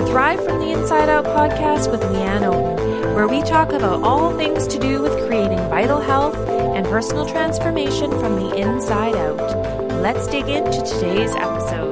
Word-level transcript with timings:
the 0.00 0.06
Thrive 0.06 0.44
from 0.44 0.60
the 0.60 0.70
Inside 0.70 1.08
Out 1.08 1.24
podcast 1.24 1.90
with 1.90 2.00
Leanne 2.02 2.42
Oten, 2.42 3.16
where 3.16 3.26
we 3.26 3.42
talk 3.42 3.72
about 3.72 4.00
all 4.04 4.36
things 4.36 4.68
to 4.68 4.78
do 4.78 5.02
with 5.02 5.26
creating 5.26 5.58
vital 5.68 6.00
health 6.00 6.36
and 6.36 6.86
personal 6.86 7.26
transformation 7.26 8.08
from 8.12 8.36
the 8.36 8.54
inside 8.54 9.16
out. 9.16 9.90
Let's 10.00 10.28
dig 10.28 10.46
into 10.46 10.82
today's 10.84 11.34
episode. 11.34 11.87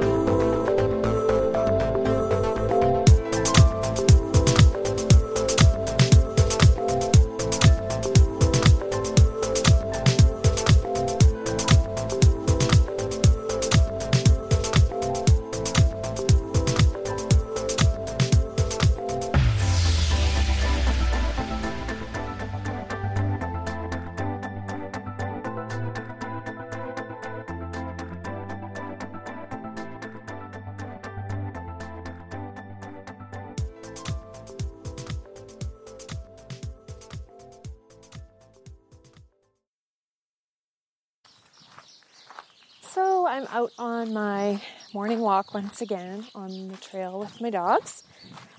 I'm 43.27 43.47
out 43.47 43.73
on 43.77 44.13
my 44.13 44.61
morning 44.93 45.19
walk 45.19 45.53
once 45.53 45.81
again 45.81 46.25
on 46.33 46.69
the 46.69 46.77
trail 46.77 47.19
with 47.19 47.41
my 47.41 47.49
dogs. 47.49 48.03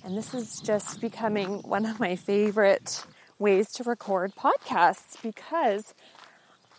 And 0.04 0.14
this 0.14 0.34
is 0.34 0.60
just 0.60 1.00
becoming 1.00 1.62
one 1.62 1.86
of 1.86 1.98
my 1.98 2.16
favorite 2.16 3.06
ways 3.38 3.72
to 3.72 3.84
record 3.84 4.34
podcasts 4.34 5.20
because 5.22 5.94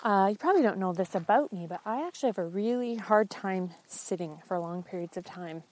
uh, 0.04 0.28
you 0.30 0.38
probably 0.38 0.62
don't 0.62 0.78
know 0.78 0.94
this 0.94 1.16
about 1.16 1.52
me, 1.52 1.66
but 1.68 1.82
I 1.84 2.06
actually 2.06 2.28
have 2.28 2.38
a 2.38 2.46
really 2.46 2.96
hard 2.96 3.32
time 3.32 3.72
sitting 3.88 4.38
for 4.48 4.60
long 4.60 4.84
periods 4.84 5.18
of 5.18 5.26
time. 5.26 5.64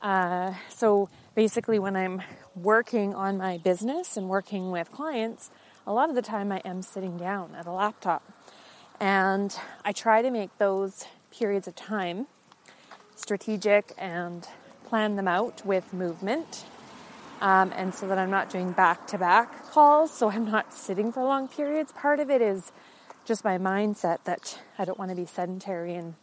Uh, 0.00 0.54
so 0.70 1.10
basically, 1.34 1.78
when 1.78 1.96
I'm 1.96 2.22
working 2.56 3.14
on 3.14 3.36
my 3.36 3.58
business 3.58 4.16
and 4.16 4.30
working 4.30 4.70
with 4.70 4.90
clients, 4.90 5.50
a 5.86 5.92
lot 5.92 6.08
of 6.08 6.14
the 6.14 6.22
time 6.22 6.50
I 6.50 6.62
am 6.64 6.80
sitting 6.80 7.18
down 7.18 7.54
at 7.54 7.66
a 7.66 7.72
laptop. 7.72 8.22
And 8.98 9.54
I 9.82 9.92
try 9.92 10.20
to 10.20 10.30
make 10.30 10.58
those 10.58 11.06
periods 11.30 11.68
of 11.68 11.74
time 11.74 12.26
strategic 13.20 13.92
and 13.98 14.48
plan 14.84 15.16
them 15.16 15.28
out 15.28 15.64
with 15.64 15.92
movement. 15.92 16.64
Um, 17.40 17.72
and 17.74 17.94
so 17.94 18.06
that 18.08 18.18
I'm 18.18 18.30
not 18.30 18.50
doing 18.50 18.72
back 18.72 19.06
to 19.08 19.18
back 19.18 19.70
calls, 19.70 20.12
so 20.12 20.30
I'm 20.30 20.50
not 20.50 20.74
sitting 20.74 21.10
for 21.12 21.22
long 21.22 21.48
periods. 21.48 21.92
Part 21.92 22.20
of 22.20 22.30
it 22.30 22.42
is 22.42 22.72
just 23.24 23.44
my 23.44 23.56
mindset 23.56 24.24
that 24.24 24.58
I 24.78 24.84
don't 24.84 24.98
want 24.98 25.10
to 25.10 25.16
be 25.16 25.26
sedentary 25.26 25.94
and 25.94 26.14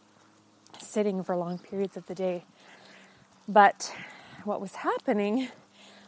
sitting 0.80 1.24
for 1.24 1.36
long 1.36 1.58
periods 1.58 1.96
of 1.96 2.06
the 2.06 2.14
day. 2.14 2.44
But 3.48 3.92
what 4.44 4.60
was 4.60 4.76
happening 4.76 5.48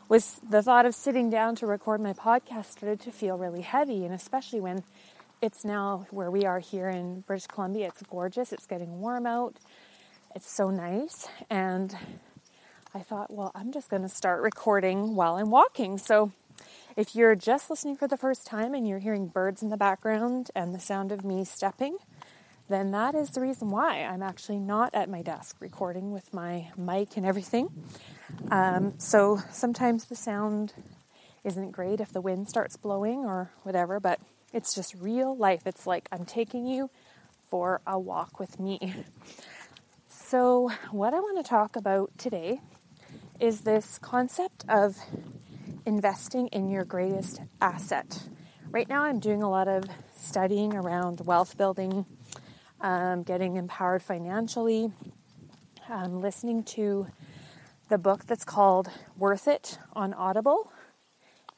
was 0.08 0.40
the 0.48 0.62
thought 0.62 0.86
of 0.86 0.94
sitting 0.94 1.30
down 1.30 1.56
to 1.56 1.66
record 1.66 2.00
my 2.00 2.12
podcast 2.12 2.66
started 2.66 3.00
to 3.00 3.10
feel 3.10 3.38
really 3.38 3.62
heavy, 3.62 4.04
and 4.04 4.14
especially 4.14 4.60
when 4.60 4.84
it's 5.42 5.64
now 5.64 6.06
where 6.10 6.30
we 6.30 6.44
are 6.44 6.58
here 6.58 6.88
in 6.88 7.20
British 7.22 7.46
Columbia. 7.46 7.88
It's 7.88 8.02
gorgeous. 8.02 8.52
It's 8.52 8.66
getting 8.66 9.00
warm 9.00 9.26
out. 9.26 9.56
It's 10.34 10.50
so 10.50 10.68
nice. 10.68 11.28
And 11.48 11.96
I 12.94 13.00
thought, 13.00 13.32
well, 13.32 13.50
I'm 13.54 13.72
just 13.72 13.88
going 13.88 14.02
to 14.02 14.08
start 14.08 14.42
recording 14.42 15.14
while 15.14 15.36
I'm 15.36 15.50
walking. 15.50 15.96
So 15.96 16.32
if 16.94 17.14
you're 17.14 17.34
just 17.34 17.70
listening 17.70 17.96
for 17.96 18.06
the 18.06 18.18
first 18.18 18.46
time 18.46 18.74
and 18.74 18.86
you're 18.86 18.98
hearing 18.98 19.28
birds 19.28 19.62
in 19.62 19.70
the 19.70 19.78
background 19.78 20.50
and 20.54 20.74
the 20.74 20.80
sound 20.80 21.10
of 21.10 21.24
me 21.24 21.44
stepping, 21.44 21.96
then 22.68 22.90
that 22.90 23.14
is 23.14 23.30
the 23.30 23.40
reason 23.40 23.70
why 23.70 24.02
I'm 24.02 24.22
actually 24.22 24.58
not 24.58 24.94
at 24.94 25.08
my 25.08 25.22
desk 25.22 25.56
recording 25.58 26.12
with 26.12 26.34
my 26.34 26.68
mic 26.76 27.16
and 27.16 27.24
everything. 27.24 27.70
Um, 28.50 28.94
so 28.98 29.40
sometimes 29.50 30.04
the 30.04 30.14
sound 30.14 30.74
isn't 31.44 31.72
great 31.72 32.00
if 32.00 32.12
the 32.12 32.20
wind 32.20 32.48
starts 32.48 32.76
blowing 32.76 33.20
or 33.20 33.50
whatever, 33.62 33.98
but 33.98 34.20
it's 34.52 34.74
just 34.74 34.94
real 34.94 35.36
life. 35.36 35.66
It's 35.66 35.86
like 35.86 36.08
I'm 36.12 36.24
taking 36.24 36.66
you 36.66 36.90
for 37.48 37.80
a 37.86 37.98
walk 37.98 38.38
with 38.38 38.58
me. 38.58 38.94
So, 40.08 40.70
what 40.92 41.12
I 41.12 41.18
want 41.18 41.44
to 41.44 41.48
talk 41.48 41.74
about 41.74 42.16
today 42.16 42.60
is 43.40 43.62
this 43.62 43.98
concept 43.98 44.64
of 44.68 44.96
investing 45.84 46.46
in 46.48 46.70
your 46.70 46.84
greatest 46.84 47.40
asset. 47.60 48.28
Right 48.70 48.88
now, 48.88 49.02
I'm 49.02 49.18
doing 49.18 49.42
a 49.42 49.50
lot 49.50 49.66
of 49.66 49.84
studying 50.14 50.74
around 50.74 51.20
wealth 51.26 51.56
building, 51.56 52.06
um, 52.80 53.24
getting 53.24 53.56
empowered 53.56 54.02
financially. 54.02 54.92
I'm 55.88 56.20
listening 56.20 56.62
to 56.64 57.08
the 57.88 57.98
book 57.98 58.26
that's 58.26 58.44
called 58.44 58.88
Worth 59.16 59.48
It 59.48 59.78
on 59.94 60.14
Audible 60.14 60.70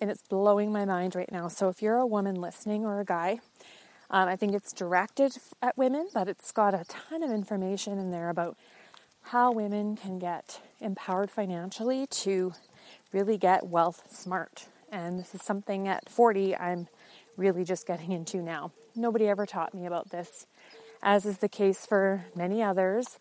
and 0.00 0.10
it's 0.10 0.22
blowing 0.22 0.72
my 0.72 0.84
mind 0.84 1.14
right 1.14 1.30
now. 1.30 1.48
So 1.48 1.68
if 1.68 1.82
you're 1.82 1.98
a 1.98 2.06
woman 2.06 2.34
listening 2.34 2.84
or 2.84 3.00
a 3.00 3.04
guy, 3.04 3.40
um, 4.10 4.28
I 4.28 4.36
think 4.36 4.54
it's 4.54 4.72
directed 4.72 5.36
at 5.62 5.76
women, 5.78 6.08
but 6.12 6.28
it's 6.28 6.52
got 6.52 6.74
a 6.74 6.84
ton 6.88 7.22
of 7.22 7.30
information 7.30 7.98
in 7.98 8.10
there 8.10 8.28
about 8.28 8.56
how 9.22 9.52
women 9.52 9.96
can 9.96 10.18
get 10.18 10.60
empowered 10.80 11.30
financially 11.30 12.06
to 12.08 12.52
really 13.12 13.38
get 13.38 13.66
wealth 13.66 14.02
smart. 14.10 14.66
And 14.90 15.18
this 15.18 15.34
is 15.34 15.42
something 15.42 15.88
at 15.88 16.08
40 16.10 16.56
I'm 16.56 16.88
really 17.36 17.64
just 17.64 17.86
getting 17.86 18.12
into 18.12 18.38
now. 18.38 18.72
Nobody 18.94 19.28
ever 19.28 19.46
taught 19.46 19.72
me 19.72 19.86
about 19.86 20.10
this, 20.10 20.46
as 21.02 21.24
is 21.24 21.38
the 21.38 21.48
case 21.48 21.86
for 21.86 22.26
many 22.34 22.62
others. 22.62 23.18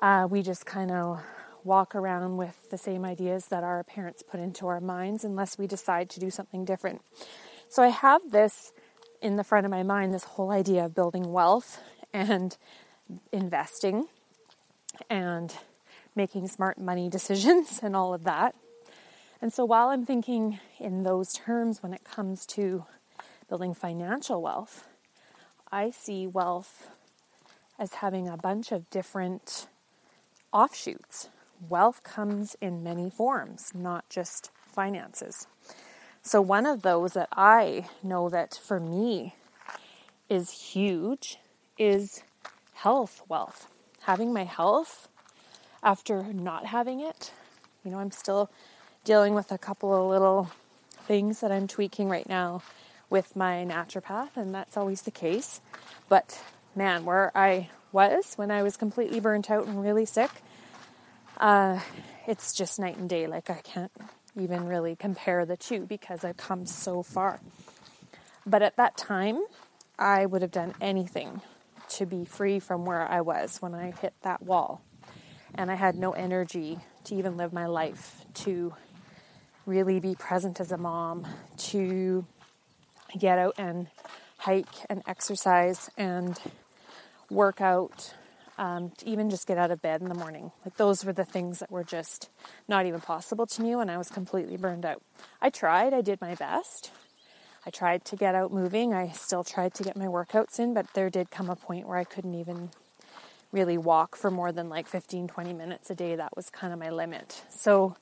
Uh, 0.00 0.28
we 0.30 0.42
just 0.42 0.66
kind 0.66 0.90
of 0.90 1.20
walk 1.66 1.94
around 1.94 2.36
with 2.36 2.70
the 2.70 2.78
same 2.78 3.04
ideas 3.04 3.46
that 3.46 3.64
our 3.64 3.84
parents 3.84 4.22
put 4.22 4.40
into 4.40 4.66
our 4.66 4.80
minds 4.80 5.24
unless 5.24 5.58
we 5.58 5.66
decide 5.66 6.08
to 6.10 6.20
do 6.20 6.30
something 6.30 6.64
different. 6.64 7.02
So 7.68 7.82
I 7.82 7.88
have 7.88 8.30
this 8.30 8.72
in 9.20 9.36
the 9.36 9.44
front 9.44 9.66
of 9.66 9.70
my 9.70 9.82
mind 9.82 10.14
this 10.14 10.24
whole 10.24 10.50
idea 10.50 10.84
of 10.84 10.94
building 10.94 11.32
wealth 11.32 11.80
and 12.12 12.56
investing 13.32 14.06
and 15.10 15.52
making 16.14 16.48
smart 16.48 16.78
money 16.78 17.08
decisions 17.10 17.80
and 17.82 17.96
all 17.96 18.14
of 18.14 18.24
that. 18.24 18.54
And 19.42 19.52
so 19.52 19.64
while 19.64 19.88
I'm 19.88 20.06
thinking 20.06 20.58
in 20.78 21.02
those 21.02 21.32
terms 21.32 21.82
when 21.82 21.92
it 21.92 22.04
comes 22.04 22.46
to 22.46 22.86
building 23.48 23.74
financial 23.74 24.40
wealth, 24.40 24.86
I 25.70 25.90
see 25.90 26.26
wealth 26.26 26.88
as 27.78 27.94
having 27.94 28.28
a 28.28 28.36
bunch 28.36 28.72
of 28.72 28.88
different 28.88 29.66
offshoots 30.52 31.28
wealth 31.68 32.02
comes 32.02 32.56
in 32.60 32.82
many 32.82 33.10
forms, 33.10 33.72
not 33.74 34.08
just 34.08 34.50
finances. 34.66 35.46
So, 36.22 36.40
one 36.40 36.66
of 36.66 36.82
those 36.82 37.12
that 37.12 37.28
I 37.32 37.88
know 38.02 38.28
that 38.28 38.60
for 38.62 38.80
me 38.80 39.34
is 40.28 40.50
huge 40.50 41.38
is 41.78 42.22
health 42.74 43.22
wealth. 43.28 43.68
Having 44.02 44.32
my 44.32 44.44
health 44.44 45.08
after 45.82 46.22
not 46.24 46.66
having 46.66 47.00
it, 47.00 47.32
you 47.84 47.90
know, 47.90 47.98
I'm 47.98 48.10
still 48.10 48.50
dealing 49.04 49.34
with 49.34 49.52
a 49.52 49.58
couple 49.58 49.94
of 49.94 50.10
little 50.10 50.50
things 51.06 51.40
that 51.40 51.52
I'm 51.52 51.68
tweaking 51.68 52.08
right 52.08 52.28
now 52.28 52.62
with 53.08 53.36
my 53.36 53.64
naturopath, 53.64 54.36
and 54.36 54.52
that's 54.52 54.76
always 54.76 55.02
the 55.02 55.12
case. 55.12 55.60
But 56.08 56.42
man, 56.74 57.04
where 57.04 57.30
I 57.36 57.70
was 57.92 58.34
when 58.34 58.50
I 58.50 58.62
was 58.62 58.76
completely 58.76 59.20
burnt 59.20 59.50
out 59.50 59.66
and 59.66 59.82
really 59.82 60.04
sick, 60.04 60.30
uh, 61.36 61.80
it's 62.26 62.52
just 62.52 62.78
night 62.78 62.96
and 62.96 63.08
day. 63.08 63.26
Like 63.26 63.50
I 63.50 63.60
can't 63.62 63.92
even 64.38 64.66
really 64.66 64.96
compare 64.96 65.44
the 65.44 65.56
two 65.56 65.86
because 65.86 66.24
I've 66.24 66.36
come 66.36 66.66
so 66.66 67.02
far. 67.02 67.40
But 68.46 68.62
at 68.62 68.76
that 68.76 68.96
time, 68.96 69.40
I 69.98 70.26
would 70.26 70.42
have 70.42 70.50
done 70.50 70.74
anything 70.80 71.40
to 71.88 72.06
be 72.06 72.24
free 72.24 72.58
from 72.58 72.84
where 72.84 73.06
I 73.06 73.20
was 73.20 73.60
when 73.62 73.74
I 73.74 73.92
hit 73.92 74.14
that 74.22 74.42
wall. 74.42 74.82
And 75.54 75.70
I 75.70 75.74
had 75.74 75.96
no 75.96 76.12
energy 76.12 76.78
to 77.04 77.14
even 77.14 77.36
live 77.36 77.52
my 77.52 77.66
life, 77.66 78.24
to 78.34 78.74
really 79.64 80.00
be 80.00 80.14
present 80.14 80.60
as 80.60 80.70
a 80.70 80.76
mom, 80.76 81.26
to 81.56 82.26
get 83.18 83.38
out 83.38 83.54
and 83.56 83.88
hike 84.38 84.66
and 84.90 85.02
exercise 85.06 85.88
and 85.96 86.38
work 87.30 87.60
out 87.60 88.14
um, 88.58 88.90
to 88.98 89.08
even 89.08 89.30
just 89.30 89.46
get 89.46 89.58
out 89.58 89.70
of 89.70 89.82
bed 89.82 90.00
in 90.00 90.08
the 90.08 90.14
morning. 90.14 90.52
Like 90.64 90.76
those 90.76 91.04
were 91.04 91.12
the 91.12 91.24
things 91.24 91.58
that 91.58 91.70
were 91.70 91.84
just 91.84 92.30
not 92.68 92.86
even 92.86 93.00
possible 93.00 93.46
to 93.46 93.62
me 93.62 93.76
when 93.76 93.90
I 93.90 93.98
was 93.98 94.08
completely 94.08 94.56
burned 94.56 94.86
out. 94.86 95.02
I 95.40 95.50
tried, 95.50 95.92
I 95.92 96.00
did 96.00 96.20
my 96.20 96.34
best. 96.34 96.90
I 97.66 97.70
tried 97.70 98.04
to 98.06 98.16
get 98.16 98.34
out 98.34 98.52
moving. 98.52 98.94
I 98.94 99.08
still 99.08 99.42
tried 99.42 99.74
to 99.74 99.82
get 99.82 99.96
my 99.96 100.06
workouts 100.06 100.58
in, 100.60 100.72
but 100.72 100.86
there 100.94 101.10
did 101.10 101.30
come 101.30 101.50
a 101.50 101.56
point 101.56 101.88
where 101.88 101.98
I 101.98 102.04
couldn't 102.04 102.34
even 102.34 102.70
really 103.52 103.76
walk 103.76 104.16
for 104.16 104.30
more 104.30 104.52
than 104.52 104.68
like 104.68 104.86
15, 104.86 105.28
20 105.28 105.52
minutes 105.52 105.90
a 105.90 105.94
day. 105.94 106.14
That 106.14 106.36
was 106.36 106.48
kind 106.48 106.72
of 106.72 106.78
my 106.78 106.90
limit. 106.90 107.42
So 107.50 107.96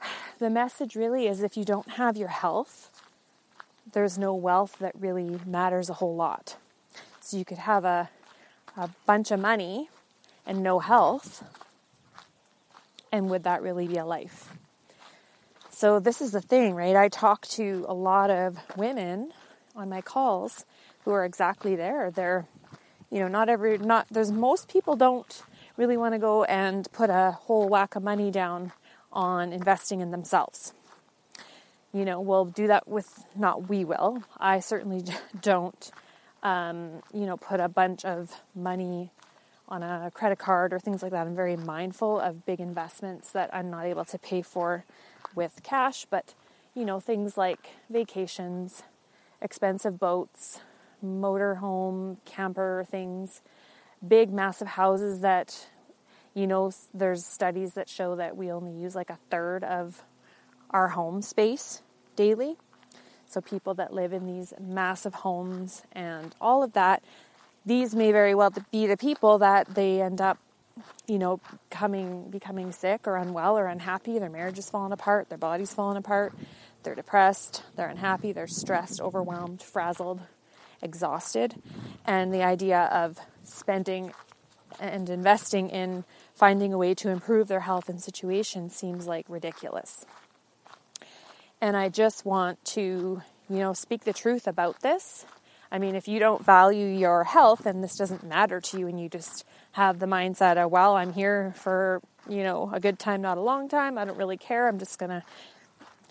the 0.38 0.50
message 0.50 0.96
really 0.96 1.26
is 1.26 1.42
if 1.42 1.56
you 1.56 1.64
don't 1.64 1.90
have 1.90 2.16
your 2.16 2.28
health, 2.28 2.90
there's 3.92 4.18
no 4.18 4.34
wealth 4.34 4.78
that 4.80 4.94
really 4.98 5.38
matters 5.46 5.90
a 5.90 5.94
whole 5.94 6.16
lot. 6.16 6.56
So 7.20 7.36
you 7.36 7.44
could 7.44 7.58
have 7.58 7.84
a, 7.84 8.10
a 8.78 8.88
bunch 9.06 9.30
of 9.30 9.40
money 9.40 9.90
and 10.46 10.62
no 10.62 10.78
health. 10.78 11.44
And 13.10 13.28
would 13.28 13.42
that 13.42 13.60
really 13.60 13.88
be 13.88 13.96
a 13.96 14.06
life? 14.06 14.52
So, 15.70 16.00
this 16.00 16.20
is 16.20 16.32
the 16.32 16.40
thing, 16.40 16.74
right? 16.74 16.96
I 16.96 17.08
talk 17.08 17.46
to 17.48 17.84
a 17.88 17.94
lot 17.94 18.30
of 18.30 18.58
women 18.76 19.32
on 19.76 19.88
my 19.88 20.00
calls 20.00 20.64
who 21.04 21.12
are 21.12 21.24
exactly 21.24 21.76
there. 21.76 22.10
They're, 22.10 22.46
you 23.10 23.20
know, 23.20 23.28
not 23.28 23.48
every, 23.48 23.78
not, 23.78 24.06
there's 24.10 24.32
most 24.32 24.68
people 24.68 24.96
don't 24.96 25.42
really 25.76 25.96
want 25.96 26.14
to 26.14 26.18
go 26.18 26.44
and 26.44 26.90
put 26.92 27.10
a 27.10 27.30
whole 27.30 27.68
whack 27.68 27.94
of 27.96 28.02
money 28.02 28.30
down 28.30 28.72
on 29.12 29.52
investing 29.52 30.00
in 30.00 30.10
themselves. 30.10 30.74
You 31.92 32.04
know, 32.04 32.20
we'll 32.20 32.44
do 32.44 32.66
that 32.66 32.86
with, 32.88 33.24
not 33.34 33.68
we 33.68 33.84
will, 33.84 34.22
I 34.36 34.60
certainly 34.60 35.04
don't, 35.40 35.90
um, 36.42 37.02
you 37.12 37.26
know, 37.26 37.36
put 37.36 37.60
a 37.60 37.68
bunch 37.68 38.04
of 38.04 38.32
money 38.54 39.10
on 39.68 39.82
a 39.82 40.10
credit 40.14 40.38
card 40.38 40.72
or 40.72 40.78
things 40.78 41.02
like 41.02 41.12
that. 41.12 41.26
I'm 41.26 41.36
very 41.36 41.56
mindful 41.56 42.18
of 42.18 42.46
big 42.46 42.60
investments 42.60 43.32
that 43.32 43.54
I'm 43.54 43.70
not 43.70 43.84
able 43.84 44.04
to 44.06 44.18
pay 44.18 44.42
for 44.42 44.84
with 45.34 45.60
cash, 45.62 46.06
but 46.08 46.34
you 46.74 46.84
know, 46.84 47.00
things 47.00 47.36
like 47.36 47.70
vacations, 47.90 48.82
expensive 49.42 49.98
boats, 49.98 50.60
motorhome, 51.04 52.16
camper 52.24 52.86
things, 52.90 53.42
big 54.06 54.32
massive 54.32 54.68
houses 54.68 55.20
that 55.20 55.68
you 56.34 56.46
know 56.46 56.70
there's 56.94 57.24
studies 57.24 57.74
that 57.74 57.88
show 57.88 58.16
that 58.16 58.36
we 58.36 58.50
only 58.50 58.72
use 58.72 58.94
like 58.94 59.10
a 59.10 59.18
third 59.30 59.64
of 59.64 60.02
our 60.70 60.88
home 60.88 61.20
space 61.20 61.82
daily. 62.16 62.56
So 63.28 63.40
people 63.40 63.74
that 63.74 63.92
live 63.92 64.12
in 64.12 64.26
these 64.26 64.54
massive 64.58 65.14
homes 65.14 65.82
and 65.92 66.34
all 66.40 66.62
of 66.62 66.72
that 66.72 67.02
these 67.68 67.94
may 67.94 68.12
very 68.12 68.34
well 68.34 68.52
be 68.72 68.86
the 68.86 68.96
people 68.96 69.38
that 69.38 69.74
they 69.74 70.00
end 70.00 70.20
up 70.20 70.38
you 71.06 71.18
know 71.18 71.38
coming 71.70 72.30
becoming 72.30 72.72
sick 72.72 73.06
or 73.06 73.16
unwell 73.16 73.58
or 73.58 73.66
unhappy. 73.66 74.18
Their 74.18 74.30
marriage 74.30 74.58
is 74.58 74.70
falling 74.70 74.92
apart. 74.92 75.28
Their 75.28 75.38
body's 75.38 75.74
falling 75.74 75.98
apart. 75.98 76.32
They're 76.82 76.94
depressed. 76.94 77.62
They're 77.76 77.88
unhappy. 77.88 78.32
They're 78.32 78.46
stressed 78.46 79.00
overwhelmed 79.00 79.62
frazzled 79.62 80.20
exhausted. 80.80 81.56
And 82.06 82.32
the 82.32 82.42
idea 82.42 82.84
of 82.92 83.18
spending 83.44 84.12
and 84.80 85.10
investing 85.10 85.68
in 85.68 86.04
finding 86.34 86.72
a 86.72 86.78
way 86.78 86.94
to 86.94 87.10
improve 87.10 87.48
their 87.48 87.60
health 87.60 87.88
and 87.88 88.00
situation 88.00 88.70
seems 88.70 89.06
like 89.06 89.26
ridiculous 89.28 90.06
and 91.60 91.76
i 91.76 91.88
just 91.88 92.24
want 92.24 92.62
to 92.64 93.22
you 93.48 93.58
know 93.58 93.72
speak 93.72 94.04
the 94.04 94.12
truth 94.12 94.46
about 94.46 94.80
this 94.80 95.24
I 95.70 95.78
mean, 95.78 95.94
if 95.96 96.08
you 96.08 96.18
don't 96.18 96.44
value 96.44 96.86
your 96.86 97.24
health 97.24 97.66
and 97.66 97.84
this 97.84 97.96
doesn't 97.96 98.24
matter 98.24 98.60
to 98.60 98.78
you 98.78 98.88
and 98.88 98.98
you 98.98 99.08
just 99.08 99.44
have 99.72 99.98
the 99.98 100.06
mindset 100.06 100.56
of, 100.56 100.70
well, 100.70 100.96
I'm 100.96 101.12
here 101.12 101.52
for, 101.56 102.00
you 102.28 102.42
know, 102.42 102.70
a 102.72 102.80
good 102.80 102.98
time, 102.98 103.20
not 103.20 103.36
a 103.36 103.42
long 103.42 103.68
time. 103.68 103.98
I 103.98 104.04
don't 104.04 104.16
really 104.16 104.38
care. 104.38 104.66
I'm 104.66 104.78
just 104.78 104.98
going 104.98 105.10
to, 105.10 105.22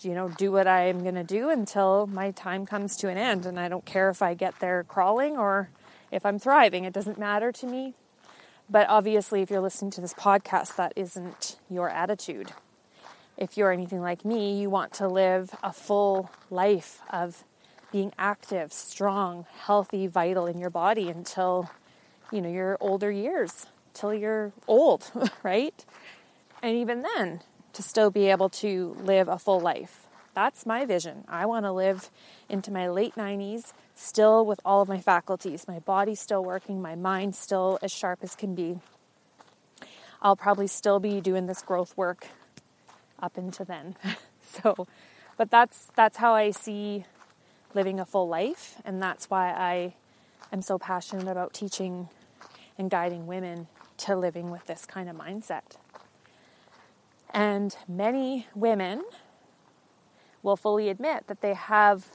you 0.02 0.14
know, 0.14 0.28
do 0.28 0.52
what 0.52 0.68
I'm 0.68 1.02
going 1.02 1.16
to 1.16 1.24
do 1.24 1.50
until 1.50 2.06
my 2.06 2.30
time 2.30 2.66
comes 2.66 2.96
to 2.98 3.08
an 3.08 3.18
end. 3.18 3.46
And 3.46 3.58
I 3.58 3.68
don't 3.68 3.84
care 3.84 4.10
if 4.10 4.22
I 4.22 4.34
get 4.34 4.58
there 4.60 4.84
crawling 4.84 5.36
or 5.36 5.70
if 6.12 6.24
I'm 6.24 6.38
thriving. 6.38 6.84
It 6.84 6.92
doesn't 6.92 7.18
matter 7.18 7.50
to 7.50 7.66
me. 7.66 7.94
But 8.70 8.88
obviously, 8.88 9.42
if 9.42 9.50
you're 9.50 9.60
listening 9.60 9.90
to 9.92 10.00
this 10.00 10.14
podcast, 10.14 10.76
that 10.76 10.92
isn't 10.94 11.56
your 11.68 11.88
attitude. 11.88 12.52
If 13.38 13.56
you're 13.56 13.70
anything 13.70 14.00
like 14.00 14.24
me, 14.24 14.60
you 14.60 14.68
want 14.68 14.92
to 14.94 15.06
live 15.06 15.54
a 15.62 15.72
full 15.72 16.28
life 16.50 17.00
of 17.08 17.44
being 17.92 18.12
active, 18.18 18.72
strong, 18.72 19.46
healthy, 19.60 20.08
vital 20.08 20.46
in 20.46 20.58
your 20.58 20.70
body 20.70 21.08
until 21.08 21.70
you 22.32 22.40
know 22.40 22.50
your 22.50 22.76
older 22.80 23.12
years, 23.12 23.66
till 23.94 24.12
you're 24.12 24.52
old, 24.66 25.12
right? 25.44 25.84
And 26.64 26.76
even 26.76 27.02
then, 27.02 27.42
to 27.74 27.82
still 27.82 28.10
be 28.10 28.26
able 28.26 28.48
to 28.48 28.96
live 28.98 29.28
a 29.28 29.38
full 29.38 29.60
life. 29.60 30.08
That's 30.34 30.66
my 30.66 30.84
vision. 30.84 31.24
I 31.28 31.46
want 31.46 31.64
to 31.64 31.70
live 31.70 32.10
into 32.48 32.72
my 32.72 32.88
late 32.88 33.14
90s 33.14 33.72
still 33.94 34.44
with 34.44 34.58
all 34.64 34.82
of 34.82 34.88
my 34.88 34.98
faculties, 34.98 35.68
my 35.68 35.78
body 35.78 36.16
still 36.16 36.42
working, 36.44 36.82
my 36.82 36.96
mind 36.96 37.36
still 37.36 37.78
as 37.82 37.92
sharp 37.92 38.18
as 38.22 38.34
can 38.34 38.56
be. 38.56 38.80
I'll 40.20 40.34
probably 40.34 40.66
still 40.66 40.98
be 40.98 41.20
doing 41.20 41.46
this 41.46 41.62
growth 41.62 41.96
work 41.96 42.26
up 43.18 43.38
into 43.38 43.64
then. 43.64 43.96
so, 44.42 44.86
but 45.36 45.50
that's 45.50 45.88
that's 45.94 46.18
how 46.18 46.34
I 46.34 46.50
see 46.50 47.04
living 47.74 48.00
a 48.00 48.04
full 48.04 48.28
life. 48.28 48.76
And 48.84 49.00
that's 49.00 49.30
why 49.30 49.50
I 49.50 49.94
am 50.52 50.62
so 50.62 50.78
passionate 50.78 51.28
about 51.28 51.52
teaching 51.52 52.08
and 52.76 52.90
guiding 52.90 53.26
women 53.26 53.68
to 53.98 54.16
living 54.16 54.50
with 54.50 54.66
this 54.66 54.86
kind 54.86 55.08
of 55.08 55.16
mindset. 55.16 55.76
And 57.30 57.76
many 57.86 58.46
women 58.54 59.04
will 60.42 60.56
fully 60.56 60.88
admit 60.88 61.26
that 61.26 61.40
they 61.40 61.54
have 61.54 62.06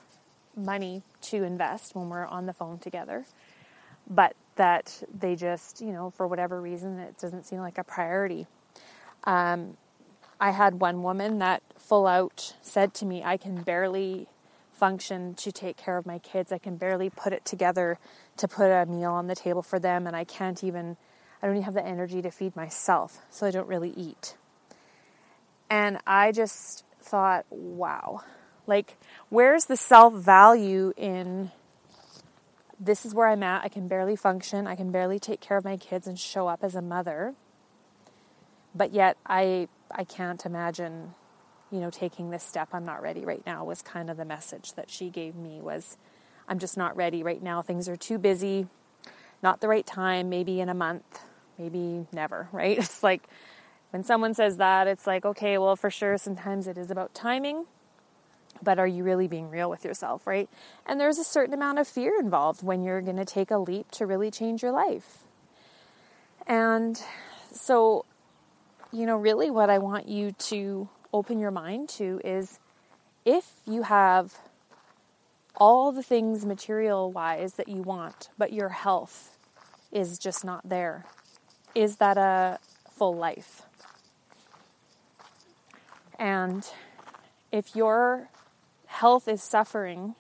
money 0.56 1.04
to 1.22 1.44
invest 1.44 1.96
when 1.96 2.10
we're 2.10 2.26
on 2.26 2.46
the 2.46 2.54
phone 2.54 2.80
together, 2.80 3.26
but 4.10 4.36
that 4.56 5.04
they 5.20 5.36
just, 5.36 5.82
you 5.82 5.92
know, 5.92 6.10
for 6.10 6.28
whatever 6.28 6.62
reason, 6.62 7.00
it 7.00 7.18
doesn't 7.20 7.46
seem 7.46 7.60
like 7.60 7.78
a 7.78 7.84
priority. 7.84 8.48
Um, 9.26 9.78
I 10.44 10.52
had 10.52 10.82
one 10.82 11.04
woman 11.04 11.40
that 11.40 11.64
full 11.78 12.06
out 12.06 12.56
said 12.62 12.94
to 12.96 13.06
me, 13.06 13.24
I 13.24 13.38
can 13.38 13.62
barely 13.62 14.28
function 14.74 15.36
to 15.36 15.54
take 15.54 15.78
care 15.78 15.96
of 15.96 16.06
my 16.06 16.20
kids. 16.20 16.52
I 16.52 16.58
can 16.58 16.76
barely 16.76 17.10
put 17.10 17.32
it 17.32 17.46
together 17.46 17.98
to 18.36 18.50
put 18.50 18.70
a 18.70 18.86
meal 18.86 19.12
on 19.12 19.28
the 19.28 19.36
table 19.36 19.62
for 19.62 19.80
them, 19.80 20.06
and 20.06 20.18
I 20.18 20.26
can't 20.26 20.62
even, 20.62 20.98
I 21.42 21.48
don't 21.48 21.56
even 21.56 21.64
have 21.64 21.76
the 21.76 21.86
energy 21.86 22.22
to 22.22 22.30
feed 22.30 22.58
myself, 22.58 23.20
so 23.30 23.48
I 23.48 23.52
don't 23.52 23.70
really 23.70 23.92
eat. 23.92 24.36
And 25.70 26.00
I 26.06 26.34
just 26.34 26.84
thought, 27.02 27.46
wow, 27.50 28.24
like, 28.68 28.98
where's 29.30 29.68
the 29.68 29.78
self 29.78 30.14
value 30.14 30.92
in 30.98 31.52
this 32.78 33.06
is 33.06 33.16
where 33.16 33.30
I'm 33.30 33.44
at? 33.44 33.64
I 33.64 33.70
can 33.70 33.88
barely 33.88 34.18
function, 34.18 34.68
I 34.68 34.76
can 34.76 34.92
barely 34.92 35.20
take 35.20 35.40
care 35.40 35.56
of 35.56 35.64
my 35.64 35.78
kids 35.78 36.06
and 36.06 36.20
show 36.20 36.50
up 36.50 36.66
as 36.66 36.76
a 36.76 36.82
mother. 36.82 37.34
But 38.76 38.92
yet, 38.92 39.16
I, 39.26 39.70
I 39.94 40.04
can't 40.04 40.46
imagine 40.46 41.14
you 41.74 41.80
know, 41.80 41.90
taking 41.90 42.30
this 42.30 42.44
step, 42.44 42.70
I'm 42.72 42.86
not 42.86 43.02
ready 43.02 43.26
right 43.26 43.42
now 43.48 43.66
was 43.66 43.82
kind 43.82 44.12
of 44.12 44.16
the 44.16 44.26
message 44.26 44.74
that 44.74 44.92
she 44.92 45.10
gave 45.10 45.36
me 45.36 45.60
was 45.60 45.98
I'm 46.48 46.60
just 46.60 46.78
not 46.78 46.96
ready 46.96 47.24
right 47.24 47.42
now. 47.42 47.64
Things 47.64 47.90
are 47.90 47.96
too 47.96 48.20
busy, 48.20 48.68
not 49.42 49.60
the 49.60 49.68
right 49.68 49.86
time, 49.86 50.30
maybe 50.30 50.62
in 50.62 50.70
a 50.70 50.76
month, 50.76 51.22
maybe 51.58 52.06
never, 52.14 52.48
right? 52.52 52.78
It's 52.78 53.02
like 53.02 53.24
when 53.90 54.04
someone 54.04 54.36
says 54.36 54.58
that, 54.58 54.88
it's 54.88 55.08
like, 55.08 55.26
okay, 55.26 55.58
well, 55.58 55.76
for 55.76 55.90
sure, 55.90 56.16
sometimes 56.20 56.68
it 56.68 56.78
is 56.78 56.92
about 56.92 57.16
timing, 57.16 57.66
but 58.62 58.78
are 58.78 58.88
you 58.88 59.04
really 59.04 59.28
being 59.28 59.50
real 59.50 59.70
with 59.70 59.84
yourself, 59.84 60.28
right? 60.28 60.50
And 60.86 61.00
there's 61.00 61.18
a 61.18 61.24
certain 61.24 61.56
amount 61.56 61.80
of 61.80 61.88
fear 61.88 62.20
involved 62.20 62.62
when 62.62 62.84
you're 62.84 63.02
going 63.02 63.18
to 63.18 63.26
take 63.26 63.50
a 63.50 63.58
leap 63.58 63.90
to 63.92 64.06
really 64.06 64.30
change 64.30 64.62
your 64.62 64.72
life. 64.72 65.24
And 66.46 67.02
so, 67.52 68.06
you 68.94 69.08
know, 69.08 69.18
really 69.18 69.50
what 69.50 69.72
I 69.72 69.80
want 69.80 70.08
you 70.08 70.34
to 70.34 70.88
open 71.12 71.40
your 71.40 71.52
mind 71.52 71.90
to 71.90 72.22
is 72.24 72.60
if 73.26 73.54
you 73.66 73.82
have 73.82 74.38
all 75.56 75.92
the 75.92 76.04
things 76.04 76.46
material 76.46 77.12
wise 77.12 77.54
that 77.54 77.68
you 77.68 77.82
want, 77.82 78.30
but 78.38 78.54
your 78.54 78.70
health 78.70 79.38
is 79.92 80.20
just 80.20 80.46
not 80.46 80.70
there, 80.70 81.06
is 81.74 81.98
that 81.98 82.18
a 82.18 82.60
full 82.92 83.16
life? 83.16 83.64
And 86.20 86.68
if 87.52 87.76
your 87.76 88.30
health 88.86 89.28
is 89.28 89.42
suffering, 89.42 90.14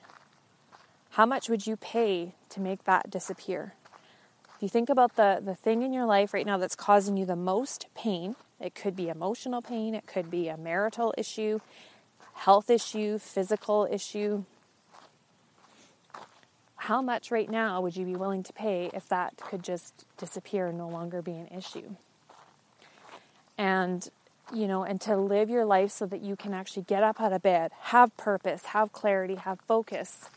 how 1.11 1.27
much 1.27 1.47
would 1.47 1.67
you 1.67 1.77
pay 1.77 2.33
to 2.49 2.59
make 2.59 2.85
that 2.85 3.11
disappear? 3.11 3.75
If 4.55 4.63
you 4.63 4.69
think 4.69 4.89
about 4.89 5.15
the, 5.15 5.39
the 5.43 5.53
thing 5.53 5.83
in 5.83 5.93
your 5.93 6.05
life 6.05 6.33
right 6.33 6.45
now 6.45 6.57
that's 6.57 6.75
causing 6.75 7.17
you 7.17 7.25
the 7.25 7.35
most 7.35 7.85
pain, 7.95 8.35
it 8.63 8.75
could 8.75 8.95
be 8.95 9.09
emotional 9.09 9.61
pain, 9.61 9.93
it 9.93 10.07
could 10.07 10.31
be 10.31 10.47
a 10.47 10.57
marital 10.57 11.13
issue, 11.17 11.59
health 12.33 12.69
issue, 12.69 13.19
physical 13.19 13.87
issue. 13.91 14.43
How 16.75 17.01
much 17.01 17.31
right 17.31 17.49
now 17.49 17.81
would 17.81 17.95
you 17.95 18.05
be 18.05 18.15
willing 18.15 18.43
to 18.43 18.53
pay 18.53 18.89
if 18.93 19.07
that 19.09 19.37
could 19.37 19.63
just 19.63 20.05
disappear 20.17 20.67
and 20.67 20.77
no 20.77 20.89
longer 20.89 21.21
be 21.21 21.31
an 21.31 21.47
issue? 21.47 21.95
And 23.57 24.09
you 24.53 24.67
know, 24.67 24.83
and 24.83 24.99
to 25.01 25.15
live 25.15 25.49
your 25.49 25.65
life 25.65 25.91
so 25.91 26.05
that 26.05 26.21
you 26.21 26.35
can 26.35 26.53
actually 26.53 26.83
get 26.83 27.01
up 27.03 27.21
out 27.21 27.33
of 27.33 27.41
bed, 27.41 27.71
have 27.79 28.15
purpose, 28.17 28.65
have 28.65 28.91
clarity, 28.91 29.35
have 29.35 29.59
focus, 29.61 30.29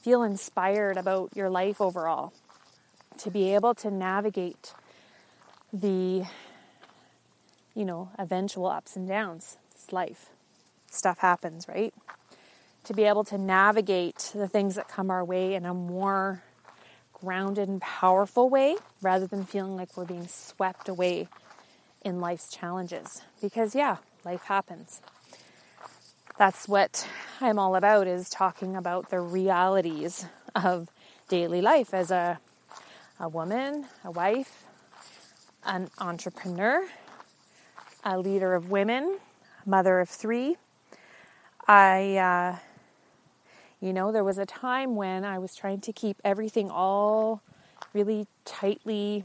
feel 0.00 0.22
inspired 0.22 0.96
about 0.96 1.30
your 1.34 1.48
life 1.48 1.80
overall, 1.80 2.32
to 3.18 3.30
be 3.30 3.54
able 3.54 3.74
to 3.74 3.90
navigate 3.90 4.74
the, 5.72 6.24
you 7.74 7.84
know, 7.84 8.10
eventual 8.18 8.66
ups 8.66 8.96
and 8.96 9.08
downs. 9.08 9.58
It's 9.72 9.92
life. 9.92 10.30
Stuff 10.90 11.18
happens, 11.18 11.66
right? 11.68 11.92
To 12.84 12.94
be 12.94 13.04
able 13.04 13.24
to 13.24 13.38
navigate 13.38 14.30
the 14.34 14.48
things 14.48 14.74
that 14.76 14.88
come 14.88 15.10
our 15.10 15.24
way 15.24 15.54
in 15.54 15.64
a 15.64 15.74
more 15.74 16.42
grounded 17.12 17.68
and 17.68 17.80
powerful 17.80 18.48
way 18.48 18.76
rather 19.00 19.26
than 19.26 19.44
feeling 19.44 19.76
like 19.76 19.96
we're 19.96 20.04
being 20.04 20.28
swept 20.28 20.88
away 20.88 21.28
in 22.04 22.20
life's 22.20 22.48
challenges. 22.48 23.22
Because, 23.40 23.74
yeah, 23.74 23.96
life 24.24 24.42
happens. 24.42 25.00
That's 26.36 26.68
what 26.68 27.08
I'm 27.40 27.58
all 27.58 27.76
about 27.76 28.06
is 28.06 28.28
talking 28.28 28.76
about 28.76 29.10
the 29.10 29.20
realities 29.20 30.26
of 30.54 30.88
daily 31.28 31.62
life 31.62 31.94
as 31.94 32.10
a, 32.10 32.38
a 33.18 33.28
woman, 33.28 33.86
a 34.04 34.10
wife, 34.10 34.64
an 35.64 35.90
entrepreneur, 35.98 36.86
a 38.04 38.18
leader 38.18 38.54
of 38.54 38.70
women, 38.70 39.18
mother 39.64 40.00
of 40.00 40.08
three. 40.08 40.56
I, 41.66 42.16
uh, 42.16 42.56
you 43.80 43.92
know, 43.92 44.12
there 44.12 44.24
was 44.24 44.38
a 44.38 44.46
time 44.46 44.94
when 44.96 45.24
I 45.24 45.38
was 45.38 45.54
trying 45.54 45.80
to 45.82 45.92
keep 45.92 46.20
everything 46.24 46.70
all 46.70 47.40
really 47.94 48.26
tightly 48.44 49.24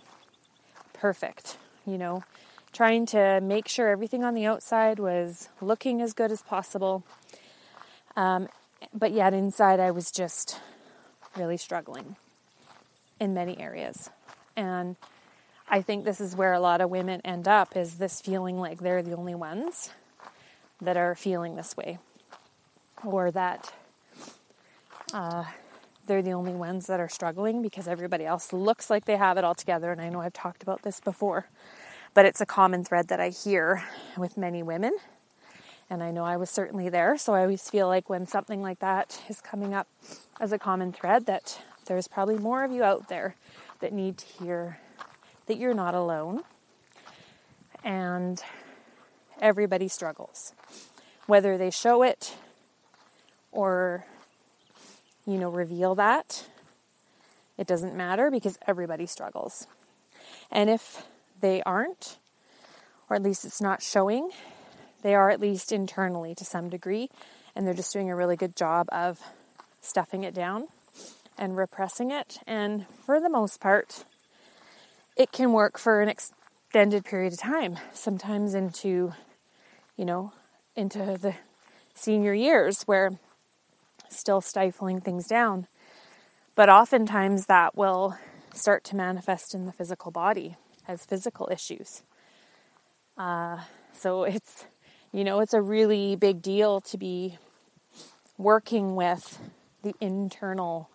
perfect, 0.93 1.57
you 1.85 1.97
know, 1.97 2.23
trying 2.71 3.05
to 3.07 3.41
make 3.41 3.67
sure 3.67 3.89
everything 3.89 4.23
on 4.23 4.33
the 4.33 4.45
outside 4.45 4.99
was 4.99 5.49
looking 5.59 6.01
as 6.01 6.13
good 6.13 6.31
as 6.31 6.41
possible. 6.41 7.03
Um, 8.15 8.47
but 8.93 9.11
yet 9.11 9.33
inside, 9.33 9.79
I 9.79 9.91
was 9.91 10.11
just 10.11 10.59
really 11.37 11.57
struggling 11.57 12.15
in 13.19 13.33
many 13.33 13.59
areas. 13.59 14.09
And 14.55 14.95
I 15.71 15.83
think 15.83 16.03
this 16.03 16.19
is 16.19 16.35
where 16.35 16.53
a 16.53 16.59
lot 16.59 16.81
of 16.81 16.89
women 16.89 17.21
end 17.23 17.47
up 17.47 17.77
is 17.77 17.95
this 17.95 18.21
feeling 18.21 18.59
like 18.59 18.79
they're 18.79 19.03
the 19.03 19.15
only 19.15 19.35
ones 19.35 19.91
that 20.81 20.97
are 20.97 21.13
feeling 21.13 21.55
this 21.55 21.77
way 21.77 21.99
or 23.05 23.29
that 23.29 23.71
uh, 25.13 25.43
they're 26.07 26.23
the 26.23 26.31
only 26.31 26.53
ones 26.53 26.87
that 26.87 26.99
are 26.99 27.07
struggling 27.07 27.61
because 27.61 27.87
everybody 27.87 28.25
else 28.25 28.51
looks 28.51 28.89
like 28.89 29.05
they 29.05 29.17
have 29.17 29.37
it 29.37 29.43
all 29.43 29.53
together. 29.53 29.91
And 29.91 30.01
I 30.01 30.09
know 30.09 30.21
I've 30.21 30.33
talked 30.33 30.63
about 30.63 30.81
this 30.81 30.99
before, 30.99 31.47
but 32.15 32.25
it's 32.25 32.41
a 32.41 32.47
common 32.47 32.83
thread 32.83 33.07
that 33.09 33.19
I 33.19 33.29
hear 33.29 33.83
with 34.17 34.37
many 34.37 34.63
women. 34.63 34.97
And 35.87 36.01
I 36.01 36.09
know 36.09 36.25
I 36.25 36.37
was 36.37 36.49
certainly 36.49 36.89
there. 36.89 37.15
So 37.15 37.35
I 37.35 37.41
always 37.41 37.69
feel 37.69 37.87
like 37.87 38.09
when 38.09 38.25
something 38.25 38.63
like 38.63 38.79
that 38.79 39.21
is 39.29 39.39
coming 39.39 39.75
up 39.75 39.87
as 40.39 40.51
a 40.51 40.57
common 40.57 40.93
thread, 40.93 41.27
that 41.27 41.61
there's 41.85 42.07
probably 42.07 42.37
more 42.37 42.63
of 42.63 42.71
you 42.71 42.83
out 42.83 43.07
there 43.07 43.35
that 43.81 43.93
need 43.93 44.17
to 44.17 44.25
hear 44.25 44.79
that 45.49 45.57
you're 45.57 45.73
not 45.73 45.95
alone. 45.95 46.41
And 47.83 48.41
everybody 49.41 49.87
struggles. 49.87 50.53
Whether 51.25 51.57
they 51.57 51.71
show 51.71 52.03
it 52.03 52.35
or, 53.51 54.05
you 55.25 55.37
know, 55.37 55.49
reveal 55.49 55.95
that, 55.95 56.45
it 57.57 57.65
doesn't 57.65 57.95
matter 57.95 58.29
because 58.29 58.59
everybody 58.67 59.07
struggles. 59.07 59.65
And 60.51 60.69
if 60.69 61.03
they 61.41 61.63
aren't, 61.63 62.17
or 63.09 63.15
at 63.15 63.23
least 63.23 63.43
it's 63.43 63.59
not 63.59 63.81
showing, 63.81 64.29
they 65.01 65.15
are 65.15 65.31
at 65.31 65.39
least 65.39 65.71
internally 65.71 66.35
to 66.35 66.45
some 66.45 66.69
degree, 66.69 67.09
and 67.55 67.65
they're 67.65 67.73
just 67.73 67.91
doing 67.91 68.11
a 68.11 68.15
really 68.15 68.35
good 68.35 68.55
job 68.55 68.87
of 68.91 69.19
stuffing 69.81 70.23
it 70.23 70.35
down 70.35 70.67
and 71.39 71.57
repressing 71.57 72.11
it. 72.11 72.37
And 72.45 72.85
for 73.05 73.19
the 73.19 73.29
most 73.29 73.59
part, 73.59 74.03
it 75.19 75.33
can 75.33 75.51
work 75.51 75.77
for 75.77 76.01
an 76.01 76.07
extended 76.07 77.03
period 77.03 77.33
of 77.33 77.39
time, 77.39 77.77
sometimes 77.93 78.53
into, 78.53 79.13
you 79.97 80.05
know, 80.05 80.31
into 80.77 81.17
the 81.21 81.35
senior 81.93 82.33
years 82.33 82.83
where 82.83 83.11
still 84.09 84.39
stifling 84.39 85.01
things 85.01 85.27
down. 85.27 85.67
But 86.55 86.69
oftentimes 86.69 87.47
that 87.47 87.75
will 87.75 88.17
start 88.53 88.85
to 88.85 88.95
manifest 88.95 89.53
in 89.53 89.65
the 89.65 89.73
physical 89.73 90.09
body 90.09 90.55
as 90.87 91.05
physical 91.05 91.49
issues. 91.51 92.01
Uh, 93.17 93.59
so 93.93 94.23
it's, 94.23 94.63
you 95.11 95.25
know, 95.25 95.41
it's 95.41 95.53
a 95.53 95.61
really 95.61 96.15
big 96.15 96.41
deal 96.41 96.79
to 96.79 96.97
be 96.97 97.37
working 98.37 98.95
with 98.95 99.37
the 99.83 99.93
internal, 99.99 100.89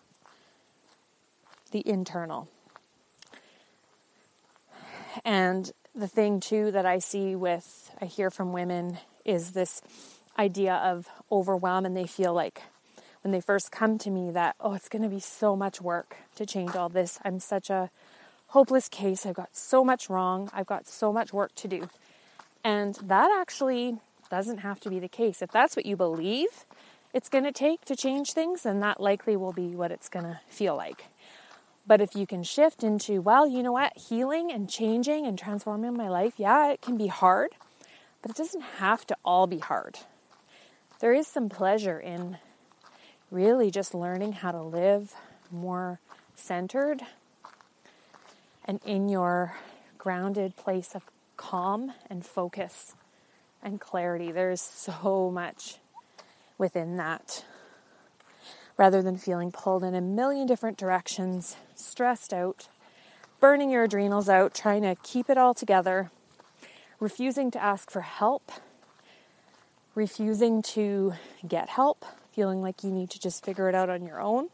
the 1.71 1.87
internal. 1.87 2.49
And 5.23 5.71
the 5.93 6.07
thing 6.07 6.39
too 6.39 6.71
that 6.71 6.85
I 6.85 6.99
see 6.99 7.35
with, 7.35 7.91
I 8.01 8.05
hear 8.05 8.29
from 8.29 8.53
women 8.53 8.97
is 9.23 9.51
this 9.51 9.81
idea 10.37 10.75
of 10.75 11.07
overwhelm 11.31 11.85
and 11.85 11.95
they 11.95 12.07
feel 12.07 12.33
like 12.33 12.61
when 13.21 13.31
they 13.31 13.41
first 13.41 13.71
come 13.71 13.97
to 13.99 14.09
me 14.09 14.29
that, 14.31 14.55
oh, 14.59 14.73
it's 14.73 14.89
going 14.89 15.01
to 15.01 15.09
be 15.09 15.19
so 15.19 15.55
much 15.55 15.81
work 15.81 16.17
to 16.35 16.45
change 16.45 16.75
all 16.75 16.89
this. 16.89 17.19
I'm 17.23 17.39
such 17.39 17.69
a 17.69 17.89
hopeless 18.47 18.87
case. 18.89 19.25
I've 19.25 19.35
got 19.35 19.55
so 19.55 19.83
much 19.83 20.09
wrong. 20.09 20.49
I've 20.53 20.67
got 20.67 20.87
so 20.87 21.11
much 21.11 21.33
work 21.33 21.55
to 21.55 21.67
do. 21.67 21.89
And 22.63 22.95
that 23.03 23.35
actually 23.39 23.97
doesn't 24.29 24.59
have 24.59 24.79
to 24.81 24.89
be 24.89 24.99
the 24.99 25.07
case. 25.07 25.41
If 25.41 25.51
that's 25.51 25.75
what 25.75 25.85
you 25.85 25.95
believe 25.95 26.49
it's 27.15 27.29
going 27.29 27.45
to 27.45 27.51
take 27.53 27.85
to 27.85 27.95
change 27.95 28.33
things, 28.33 28.63
then 28.63 28.81
that 28.81 28.99
likely 28.99 29.37
will 29.37 29.53
be 29.53 29.69
what 29.69 29.89
it's 29.89 30.09
going 30.09 30.25
to 30.25 30.39
feel 30.49 30.75
like. 30.75 31.05
But 31.87 32.01
if 32.01 32.15
you 32.15 32.25
can 32.25 32.43
shift 32.43 32.83
into, 32.83 33.21
well, 33.21 33.47
you 33.47 33.61
know 33.61 33.71
what, 33.71 33.95
healing 33.95 34.51
and 34.51 34.69
changing 34.69 35.27
and 35.27 35.37
transforming 35.37 35.95
my 35.95 36.09
life, 36.09 36.33
yeah, 36.37 36.71
it 36.71 36.81
can 36.81 36.97
be 36.97 37.07
hard, 37.07 37.51
but 38.21 38.31
it 38.31 38.37
doesn't 38.37 38.61
have 38.79 39.05
to 39.07 39.15
all 39.23 39.45
be 39.45 39.59
hard. 39.59 39.99
There 40.99 41.13
is 41.13 41.27
some 41.27 41.49
pleasure 41.49 41.99
in 41.99 42.37
really 43.29 43.69
just 43.69 43.93
learning 43.93 44.33
how 44.33 44.51
to 44.51 44.61
live 44.61 45.13
more 45.51 45.99
centered 46.35 47.01
and 48.65 48.79
in 48.83 49.09
your 49.09 49.55
grounded 49.97 50.55
place 50.55 50.95
of 50.95 51.03
calm 51.37 51.93
and 52.09 52.25
focus 52.25 52.95
and 53.61 53.79
clarity. 53.79 54.31
There's 54.31 54.61
so 54.61 55.29
much 55.31 55.77
within 56.57 56.97
that. 56.97 57.43
Rather 58.77 59.01
than 59.01 59.17
feeling 59.17 59.51
pulled 59.51 59.83
in 59.83 59.95
a 59.95 60.01
million 60.01 60.45
different 60.45 60.77
directions, 60.77 61.55
stressed 61.75 62.33
out, 62.33 62.67
burning 63.39 63.69
your 63.69 63.83
adrenals 63.83 64.27
out, 64.27 64.53
trying 64.53 64.81
to 64.81 64.95
keep 65.03 65.29
it 65.29 65.37
all 65.37 65.53
together, 65.53 66.11
refusing 66.99 67.51
to 67.51 67.61
ask 67.61 67.89
for 67.89 68.01
help, 68.01 68.51
refusing 69.93 70.61
to 70.61 71.13
get 71.47 71.69
help, 71.69 72.05
feeling 72.33 72.61
like 72.61 72.83
you 72.83 72.91
need 72.91 73.09
to 73.09 73.19
just 73.19 73.45
figure 73.45 73.69
it 73.69 73.75
out 73.75 73.89
on 73.89 74.05
your 74.05 74.19
own 74.19 74.49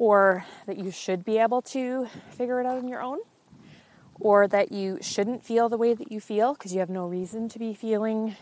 or 0.00 0.46
that 0.64 0.78
you 0.78 0.90
should 0.90 1.26
be 1.26 1.36
able 1.36 1.60
to 1.60 2.06
figure 2.30 2.58
it 2.58 2.64
out 2.64 2.78
on 2.78 2.88
your 2.88 3.02
own, 3.02 3.18
or 4.18 4.48
that 4.48 4.72
you 4.72 4.98
shouldn't 5.02 5.44
feel 5.44 5.68
the 5.68 5.76
way 5.76 5.92
that 5.92 6.10
you 6.10 6.18
feel 6.18 6.54
because 6.54 6.72
you 6.72 6.80
have 6.80 6.88
no 6.88 7.06
reason 7.06 7.50
to 7.50 7.58
be 7.58 7.74
feeling 7.74 8.34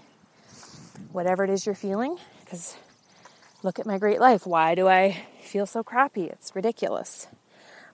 whatever 1.11 1.43
it 1.43 1.51
is 1.51 1.67
you're 1.67 1.75
feeling. 1.75 2.17
Because 2.45 2.77
look 3.63 3.79
at 3.79 3.87
my 3.87 3.99
great 3.99 4.21
life. 4.21 4.47
Why 4.47 4.75
do 4.75 4.89
I 4.89 5.25
feel 5.41 5.67
so 5.67 5.83
crappy? 5.83 6.25
It's 6.25 6.55
ridiculous. 6.55 7.29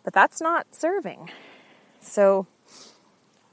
But 0.02 0.12
that's 0.12 0.40
not 0.40 0.74
serving. 0.74 1.30
So, 2.00 2.46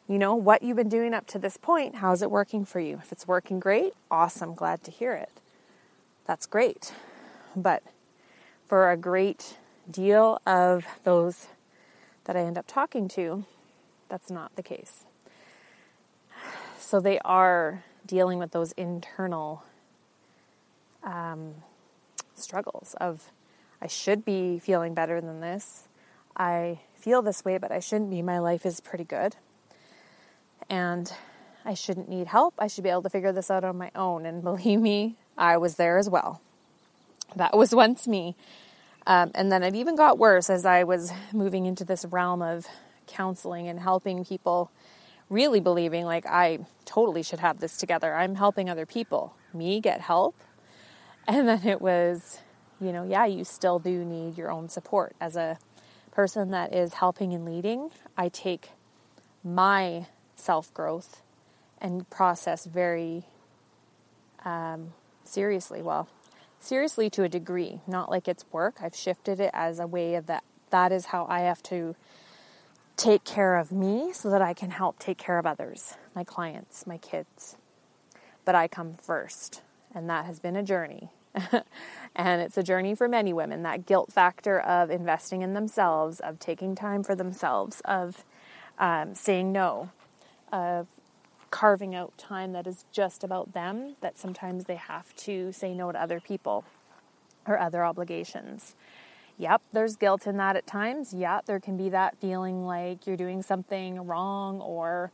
you 0.08 0.18
know, 0.18 0.36
what 0.36 0.62
you've 0.62 0.78
been 0.78 0.90
doing 0.90 1.14
up 1.14 1.26
to 1.28 1.40
this 1.40 1.58
point, 1.58 1.96
how's 1.96 2.22
it 2.22 2.30
working 2.30 2.66
for 2.66 2.80
you? 2.80 3.00
If 3.02 3.12
it's 3.12 3.28
working 3.28 3.60
great, 3.60 3.94
awesome, 4.10 4.54
glad 4.54 4.84
to 4.84 4.92
hear 4.92 5.14
it. 5.14 5.32
That's 6.26 6.46
great. 6.46 6.94
But 7.56 7.84
for 8.68 8.92
a 8.92 8.98
great 8.98 9.58
deal 9.90 10.42
of 10.46 10.86
those 11.04 11.48
that 12.26 12.36
I 12.36 12.42
end 12.42 12.58
up 12.58 12.68
talking 12.68 13.08
to, 13.10 13.46
that's 14.10 14.30
not 14.30 14.56
the 14.56 14.64
case. 14.64 15.06
So 16.78 17.00
they 17.00 17.20
are 17.20 17.84
dealing 18.06 18.38
with 18.38 18.52
those 18.52 18.74
internal 18.74 19.64
um, 21.04 21.56
struggles 22.42 22.96
of 23.00 23.32
I 23.82 23.88
should 23.88 24.24
be 24.24 24.60
feeling 24.60 24.94
better 24.94 25.20
than 25.22 25.42
this. 25.42 25.88
I 26.36 26.80
feel 26.96 27.22
this 27.22 27.44
way, 27.44 27.58
but 27.58 27.72
I 27.72 27.80
shouldn't 27.80 28.12
be. 28.12 28.22
My 28.22 28.40
life 28.40 28.66
is 28.66 28.80
pretty 28.80 29.04
good. 29.04 29.36
And 30.70 31.12
I 31.66 31.74
shouldn't 31.74 32.10
need 32.10 32.28
help. 32.28 32.54
I 32.60 32.68
should 32.68 32.84
be 32.84 32.90
able 32.90 33.02
to 33.04 33.10
figure 33.10 33.32
this 33.32 33.50
out 33.50 33.64
on 33.64 33.78
my 33.78 33.92
own. 33.96 34.26
And 34.26 34.44
believe 34.44 34.80
me, 34.80 35.16
I 35.38 35.58
was 35.58 35.76
there 35.76 35.98
as 35.98 36.10
well. 36.10 36.42
That 37.36 37.56
was 37.56 37.74
once 37.74 38.08
me. 38.08 38.36
Um, 39.08 39.32
and 39.34 39.52
then 39.52 39.64
it 39.64 39.74
even 39.74 39.96
got 39.96 40.20
worse 40.20 40.50
as 40.50 40.66
I 40.66 40.84
was 40.84 41.12
moving 41.34 41.66
into 41.66 41.84
this 41.84 42.06
realm 42.06 42.42
of 42.42 42.68
counseling 43.08 43.68
and 43.68 43.80
helping 43.80 44.24
people, 44.24 44.72
really 45.30 45.60
believing 45.60 46.06
like 46.06 46.26
I 46.28 46.60
totally 46.86 47.24
should 47.24 47.40
have 47.40 47.60
this 47.60 47.78
together. 47.78 48.14
I'm 48.14 48.36
helping 48.36 48.70
other 48.70 48.86
people, 48.86 49.34
me 49.54 49.80
get 49.80 50.02
help. 50.02 50.36
And 51.28 51.48
then 51.48 51.66
it 51.66 51.82
was, 51.82 52.40
you 52.80 52.92
know, 52.92 53.04
yeah, 53.04 53.26
you 53.26 53.44
still 53.44 53.80
do 53.80 54.04
need 54.04 54.38
your 54.38 54.52
own 54.52 54.70
support. 54.70 55.16
As 55.22 55.36
a 55.36 55.58
person 56.12 56.52
that 56.52 56.74
is 56.74 56.96
helping 56.96 57.34
and 57.34 57.46
leading, 57.46 57.90
I 58.18 58.30
take 58.30 58.72
my 59.44 60.08
self 60.36 60.74
growth 60.74 61.22
and 61.80 62.10
process 62.10 62.66
very 62.66 63.26
um, 64.46 64.94
seriously. 65.24 65.82
Well, 65.82 66.08
seriously 66.60 67.10
to 67.12 67.24
a 67.24 67.30
degree, 67.30 67.82
not 67.88 68.10
like 68.10 68.28
it's 68.28 68.46
work. 68.52 68.78
I've 68.82 68.96
shifted 68.96 69.40
it 69.40 69.52
as 69.54 69.80
a 69.80 69.88
way 69.88 70.16
of 70.16 70.28
that. 70.28 70.44
That 70.70 70.92
is 70.92 71.08
how 71.08 71.26
I 71.28 71.42
have 71.42 71.62
to 71.64 71.96
take 72.96 73.24
care 73.24 73.58
of 73.58 73.72
me 73.72 74.14
so 74.14 74.30
that 74.30 74.42
I 74.42 74.54
can 74.54 74.72
help 74.72 75.00
take 75.00 75.18
care 75.18 75.38
of 75.38 75.46
others, 75.46 75.96
my 76.16 76.24
clients, 76.24 76.86
my 76.86 76.98
kids. 76.98 77.58
But 78.46 78.56
I 78.56 78.68
come 78.68 78.94
first, 78.94 79.62
and 79.94 80.10
that 80.10 80.26
has 80.26 80.40
been 80.40 80.56
a 80.56 80.64
journey. 80.64 81.10
and 82.16 82.42
it's 82.42 82.58
a 82.58 82.64
journey 82.64 82.94
for 82.96 83.08
many 83.08 83.32
women 83.34 83.64
that 83.64 83.86
guilt 83.86 84.12
factor 84.12 84.60
of 84.60 84.90
investing 84.90 85.42
in 85.42 85.54
themselves, 85.54 86.20
of 86.20 86.40
taking 86.40 86.76
time 86.76 87.04
for 87.04 87.16
themselves, 87.16 87.82
of 87.86 88.26
um, 88.80 89.16
saying 89.16 89.52
no, 89.52 89.90
of 90.52 90.88
carving 91.52 91.94
out 91.94 92.18
time 92.18 92.54
that 92.54 92.68
is 92.68 92.86
just 92.92 93.24
about 93.24 93.54
them, 93.54 93.96
that 94.02 94.18
sometimes 94.18 94.66
they 94.66 94.76
have 94.76 95.16
to 95.16 95.52
say 95.52 95.74
no 95.74 95.92
to 95.92 96.02
other 96.02 96.20
people 96.20 96.66
or 97.48 97.60
other 97.60 97.84
obligations. 97.84 98.76
Yep, 99.38 99.62
there's 99.74 99.96
guilt 99.96 100.28
in 100.28 100.38
that 100.38 100.56
at 100.56 100.68
times. 100.68 101.14
Yep, 101.14 101.46
there 101.46 101.60
can 101.60 101.78
be 101.78 101.90
that 101.90 102.18
feeling 102.20 102.66
like 102.66 103.08
you're 103.08 103.18
doing 103.18 103.42
something 103.42 104.06
wrong 104.06 104.62
or 104.62 105.12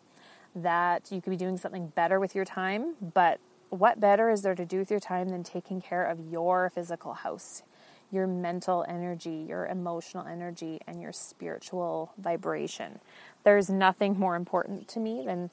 that 0.56 1.12
you 1.12 1.22
could 1.22 1.30
be 1.30 1.38
doing 1.38 1.58
something 1.58 1.88
better 1.88 2.20
with 2.20 2.36
your 2.36 2.46
time. 2.46 2.96
But 3.14 3.40
what 3.70 4.00
better 4.00 4.30
is 4.30 4.42
there 4.42 4.56
to 4.56 4.66
do 4.66 4.80
with 4.80 4.92
your 4.92 5.00
time 5.00 5.30
than 5.30 5.44
taking 5.44 5.82
care 5.82 6.04
of 6.04 6.20
your 6.32 6.70
physical 6.70 7.14
house, 7.14 7.64
your 8.12 8.28
mental 8.28 8.86
energy, 8.88 9.46
your 9.48 9.66
emotional 9.66 10.26
energy, 10.26 10.80
and 10.88 11.02
your 11.02 11.12
spiritual 11.12 12.14
vibration? 12.18 13.00
There's 13.44 13.70
nothing 13.70 14.18
more 14.18 14.36
important 14.36 14.88
to 14.90 15.00
me 15.00 15.24
than 15.26 15.50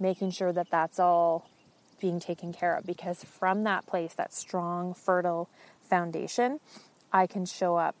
making 0.00 0.30
sure 0.30 0.52
that 0.52 0.70
that's 0.70 0.98
all 0.98 1.48
being 2.00 2.20
taken 2.20 2.52
care 2.52 2.74
of 2.74 2.86
because 2.86 3.24
from 3.24 3.64
that 3.64 3.86
place, 3.86 4.14
that 4.14 4.32
strong, 4.32 4.94
fertile 4.94 5.48
foundation, 5.82 6.60
I 7.12 7.26
can 7.26 7.44
show 7.44 7.76
up 7.76 7.96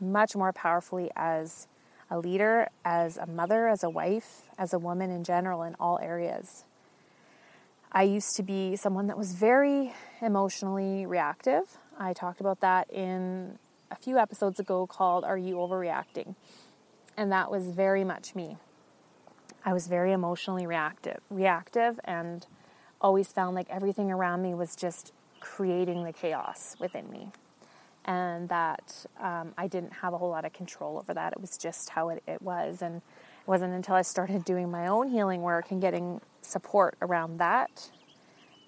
much 0.00 0.34
more 0.34 0.52
powerfully 0.52 1.10
as 1.14 1.68
a 2.10 2.18
leader, 2.18 2.68
as 2.84 3.16
a 3.16 3.26
mother, 3.26 3.68
as 3.68 3.82
a 3.82 3.90
wife, 3.90 4.42
as 4.58 4.72
a 4.72 4.78
woman 4.78 5.10
in 5.10 5.24
general, 5.24 5.62
in 5.62 5.74
all 5.78 5.98
areas. 6.02 6.64
I 7.94 8.04
used 8.04 8.36
to 8.36 8.42
be 8.42 8.74
someone 8.76 9.06
that 9.08 9.18
was 9.18 9.34
very 9.34 9.92
emotionally 10.22 11.04
reactive. 11.04 11.76
I 11.98 12.14
talked 12.14 12.40
about 12.40 12.60
that 12.60 12.90
in 12.90 13.58
a 13.90 13.96
few 13.96 14.16
episodes 14.16 14.58
ago 14.58 14.86
called 14.86 15.24
Are 15.24 15.36
You 15.36 15.56
Overreacting? 15.56 16.34
And 17.18 17.30
that 17.30 17.50
was 17.50 17.68
very 17.68 18.02
much 18.02 18.34
me. 18.34 18.56
I 19.62 19.74
was 19.74 19.88
very 19.88 20.12
emotionally 20.12 20.66
reactive, 20.66 21.20
reactive 21.28 22.00
and 22.04 22.46
always 22.98 23.30
found 23.30 23.54
like 23.54 23.68
everything 23.68 24.10
around 24.10 24.40
me 24.40 24.54
was 24.54 24.74
just 24.74 25.12
creating 25.40 26.04
the 26.04 26.14
chaos 26.14 26.76
within 26.80 27.10
me. 27.10 27.30
And 28.06 28.48
that 28.48 29.04
um, 29.20 29.52
I 29.58 29.68
didn't 29.68 29.92
have 29.92 30.14
a 30.14 30.18
whole 30.18 30.30
lot 30.30 30.46
of 30.46 30.54
control 30.54 30.96
over 30.96 31.12
that. 31.12 31.34
It 31.34 31.40
was 31.42 31.58
just 31.58 31.90
how 31.90 32.08
it, 32.08 32.22
it 32.26 32.40
was. 32.40 32.80
And 32.80 33.02
it 33.42 33.48
wasn't 33.48 33.74
until 33.74 33.96
I 33.96 34.02
started 34.02 34.44
doing 34.44 34.70
my 34.70 34.86
own 34.86 35.08
healing 35.08 35.42
work 35.42 35.70
and 35.72 35.80
getting 35.80 36.20
support 36.42 36.96
around 37.02 37.38
that 37.38 37.90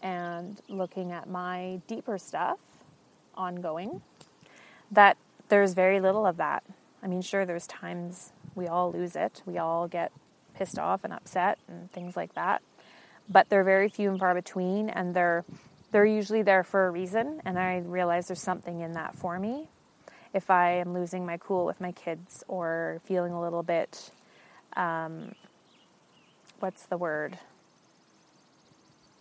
and 0.03 0.61
looking 0.69 1.13
at 1.13 1.29
my 1.29 1.81
deeper 1.87 2.19
stuff 2.19 2.59
ongoing 3.37 4.03
that 4.91 5.17
there's 5.49 5.75
very 5.75 6.01
little 6.01 6.27
of 6.27 6.37
that. 6.39 6.65
I 7.03 7.07
mean, 7.07 7.23
sure, 7.23 7.47
there's 7.47 7.67
times 7.67 8.33
we 8.55 8.67
all 8.67 8.93
lose 8.93 9.17
it. 9.17 9.43
We 9.47 9.59
all 9.59 9.89
get 9.89 10.13
pissed 10.55 10.79
off 10.79 11.05
and 11.05 11.13
upset 11.13 11.59
and 11.69 11.91
things 11.93 12.17
like 12.17 12.35
that. 12.35 12.63
But 13.29 13.49
they're 13.49 13.65
very 13.65 13.89
few 13.89 14.11
and 14.11 14.19
far 14.19 14.35
between, 14.35 14.91
and 14.91 15.15
they're 15.15 15.45
they're 15.91 16.05
usually 16.05 16.43
there 16.43 16.65
for 16.65 16.89
a 16.89 16.91
reason. 16.91 17.41
And 17.45 17.57
I 17.59 17.79
realize 17.79 18.27
there's 18.27 18.43
something 18.43 18.81
in 18.81 18.93
that 18.93 19.15
for 19.15 19.39
me. 19.39 19.69
If 20.33 20.51
I 20.51 20.73
am 20.73 20.93
losing 20.93 21.25
my 21.25 21.37
cool 21.37 21.65
with 21.65 21.81
my 21.81 21.93
kids 21.93 22.43
or 22.49 23.01
feeling 23.05 23.33
a 23.33 23.41
little 23.41 23.63
bit, 23.63 24.11
um, 24.77 25.35
what's 26.61 26.85
the 26.85 26.97
word? 26.97 27.39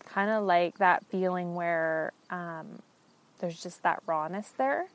Kind 0.06 0.32
of 0.32 0.44
like 0.44 0.78
that 0.80 1.06
feeling 1.08 1.56
where 1.56 2.14
um, 2.30 2.82
there's 3.40 3.62
just 3.62 3.84
that 3.84 4.04
rawness 4.08 4.50
there, 4.58 4.88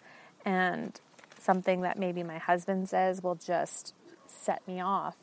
and 0.44 0.99
something 1.40 1.83
that 1.83 1.99
maybe 1.99 2.23
my 2.23 2.38
husband 2.38 2.88
says 2.88 3.23
will 3.23 3.37
just 3.37 3.94
set 4.27 4.66
me 4.68 4.81
off 4.81 5.16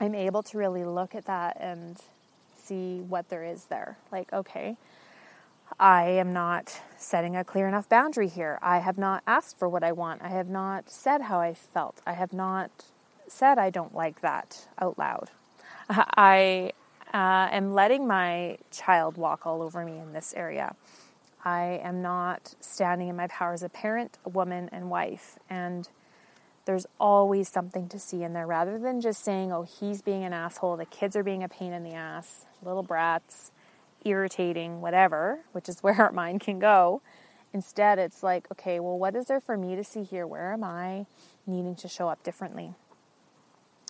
I'm 0.00 0.14
able 0.14 0.42
to 0.44 0.58
really 0.58 0.84
look 0.84 1.14
at 1.14 1.26
that 1.26 1.56
and 1.60 1.98
see 2.56 3.00
what 3.00 3.28
there 3.30 3.44
is 3.44 3.64
there. 3.66 3.98
Like, 4.12 4.32
okay, 4.32 4.76
I 5.80 6.04
am 6.04 6.32
not 6.32 6.80
setting 6.98 7.36
a 7.36 7.44
clear 7.44 7.68
enough 7.68 7.88
boundary 7.88 8.28
here. 8.28 8.58
I 8.62 8.78
have 8.78 8.98
not 8.98 9.22
asked 9.26 9.58
for 9.58 9.68
what 9.68 9.82
I 9.82 9.92
want. 9.92 10.22
I 10.22 10.28
have 10.28 10.48
not 10.48 10.90
said 10.90 11.22
how 11.22 11.40
I 11.40 11.54
felt. 11.54 12.00
I 12.06 12.12
have 12.12 12.32
not 12.32 12.70
said 13.32 13.58
I 13.58 13.70
don't 13.70 13.94
like 13.94 14.20
that 14.20 14.68
out 14.80 14.98
loud. 14.98 15.30
I 15.90 16.72
uh, 17.14 17.48
am 17.50 17.72
letting 17.72 18.06
my 18.06 18.58
child 18.70 19.16
walk 19.16 19.46
all 19.46 19.62
over 19.62 19.84
me 19.84 19.98
in 19.98 20.12
this 20.12 20.34
area. 20.36 20.74
I 21.44 21.80
am 21.82 22.02
not 22.02 22.54
standing 22.60 23.08
in 23.08 23.16
my 23.16 23.28
power 23.28 23.52
as 23.52 23.62
a 23.62 23.68
parent, 23.68 24.18
a 24.24 24.28
woman, 24.28 24.68
and 24.72 24.90
wife. 24.90 25.38
And 25.48 25.88
there's 26.64 26.86
always 27.00 27.48
something 27.48 27.88
to 27.88 27.98
see 27.98 28.22
in 28.22 28.34
there 28.34 28.46
rather 28.46 28.78
than 28.78 29.00
just 29.00 29.24
saying, 29.24 29.52
oh, 29.52 29.62
he's 29.62 30.02
being 30.02 30.24
an 30.24 30.34
asshole, 30.34 30.76
the 30.76 30.84
kids 30.84 31.16
are 31.16 31.22
being 31.22 31.42
a 31.42 31.48
pain 31.48 31.72
in 31.72 31.82
the 31.84 31.94
ass, 31.94 32.44
little 32.62 32.82
brats, 32.82 33.50
irritating, 34.04 34.80
whatever, 34.80 35.40
which 35.52 35.68
is 35.68 35.78
where 35.82 35.94
our 35.94 36.12
mind 36.12 36.40
can 36.40 36.58
go. 36.58 37.00
Instead, 37.54 37.98
it's 37.98 38.22
like, 38.22 38.46
okay, 38.52 38.78
well, 38.78 38.98
what 38.98 39.16
is 39.16 39.26
there 39.26 39.40
for 39.40 39.56
me 39.56 39.74
to 39.74 39.82
see 39.82 40.02
here? 40.02 40.26
Where 40.26 40.52
am 40.52 40.62
I 40.62 41.06
needing 41.46 41.74
to 41.76 41.88
show 41.88 42.08
up 42.08 42.22
differently? 42.22 42.74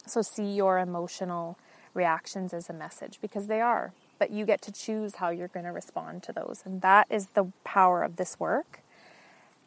So, 0.09 0.23
see 0.23 0.44
your 0.44 0.79
emotional 0.79 1.59
reactions 1.94 2.53
as 2.53 2.71
a 2.71 2.73
message 2.73 3.18
because 3.21 3.47
they 3.47 3.61
are, 3.61 3.92
but 4.18 4.31
you 4.31 4.44
get 4.44 4.62
to 4.62 4.73
choose 4.73 5.16
how 5.16 5.31
you're 5.31 5.49
going 5.49 5.66
to 5.66 5.73
respond 5.73 6.23
to 6.25 6.33
those. 6.33 6.62
And 6.64 6.81
that 6.83 7.07
is 7.11 7.29
the 7.29 7.53
power 7.64 8.03
of 8.03 8.16
this 8.16 8.38
work. 8.38 8.81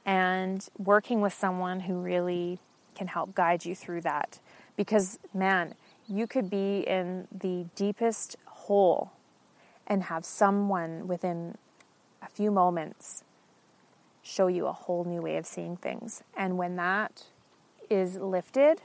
And 0.06 0.68
working 0.78 1.22
with 1.22 1.34
someone 1.34 1.82
who 1.82 1.96
really 1.96 2.60
can 2.96 3.08
help 3.08 3.36
guide 3.36 3.66
you 3.66 3.76
through 3.76 4.02
that. 4.02 4.40
Because, 4.76 5.20
man, 5.34 5.76
you 6.08 6.26
could 6.28 6.50
be 6.50 6.80
in 6.80 7.28
the 7.32 7.66
deepest 7.76 8.36
hole 8.46 9.12
and 9.86 10.04
have 10.04 10.26
someone 10.26 11.08
within 11.08 11.56
a 12.22 12.28
few 12.28 12.52
moments 12.52 13.24
show 14.24 14.48
you 14.48 14.68
a 14.68 14.72
whole 14.72 15.04
new 15.04 15.22
way 15.22 15.38
of 15.38 15.46
seeing 15.46 15.76
things. 15.76 16.24
And 16.38 16.58
when 16.58 16.76
that 16.76 17.26
is 17.90 18.18
lifted, 18.18 18.82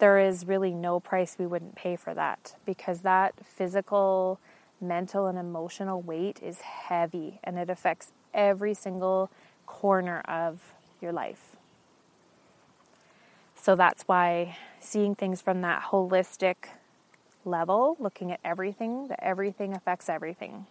there 0.00 0.18
is 0.18 0.46
really 0.46 0.72
no 0.72 0.98
price 0.98 1.36
we 1.38 1.46
wouldn't 1.46 1.76
pay 1.76 1.94
for 1.94 2.12
that 2.14 2.56
because 2.66 3.02
that 3.02 3.34
physical, 3.44 4.40
mental, 4.80 5.26
and 5.26 5.38
emotional 5.38 6.00
weight 6.02 6.40
is 6.42 6.62
heavy 6.62 7.38
and 7.44 7.58
it 7.58 7.70
affects 7.70 8.10
every 8.34 8.74
single 8.74 9.30
corner 9.66 10.20
of 10.22 10.74
your 11.00 11.12
life. 11.12 11.54
So 13.54 13.76
that's 13.76 14.04
why 14.04 14.56
seeing 14.80 15.14
things 15.14 15.42
from 15.42 15.60
that 15.60 15.82
holistic 15.90 16.56
level, 17.44 17.96
looking 18.00 18.32
at 18.32 18.40
everything, 18.42 19.08
that 19.08 19.22
everything 19.22 19.74
affects 19.74 20.08
everything. 20.08 20.66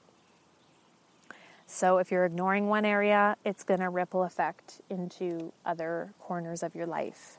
So 1.67 1.99
if 1.99 2.11
you're 2.11 2.25
ignoring 2.25 2.67
one 2.67 2.83
area, 2.83 3.37
it's 3.45 3.63
going 3.63 3.79
to 3.79 3.89
ripple 3.89 4.23
effect 4.23 4.81
into 4.89 5.53
other 5.63 6.13
corners 6.19 6.63
of 6.63 6.73
your 6.73 6.87
life. 6.87 7.37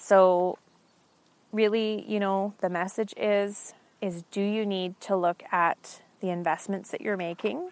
So 0.00 0.58
really, 1.52 2.04
you 2.08 2.18
know, 2.18 2.54
the 2.60 2.70
message 2.70 3.14
is 3.16 3.74
is 4.00 4.24
do 4.30 4.40
you 4.40 4.64
need 4.64 4.98
to 5.02 5.14
look 5.14 5.42
at 5.52 6.00
the 6.20 6.30
investments 6.30 6.90
that 6.90 7.02
you're 7.02 7.18
making 7.18 7.70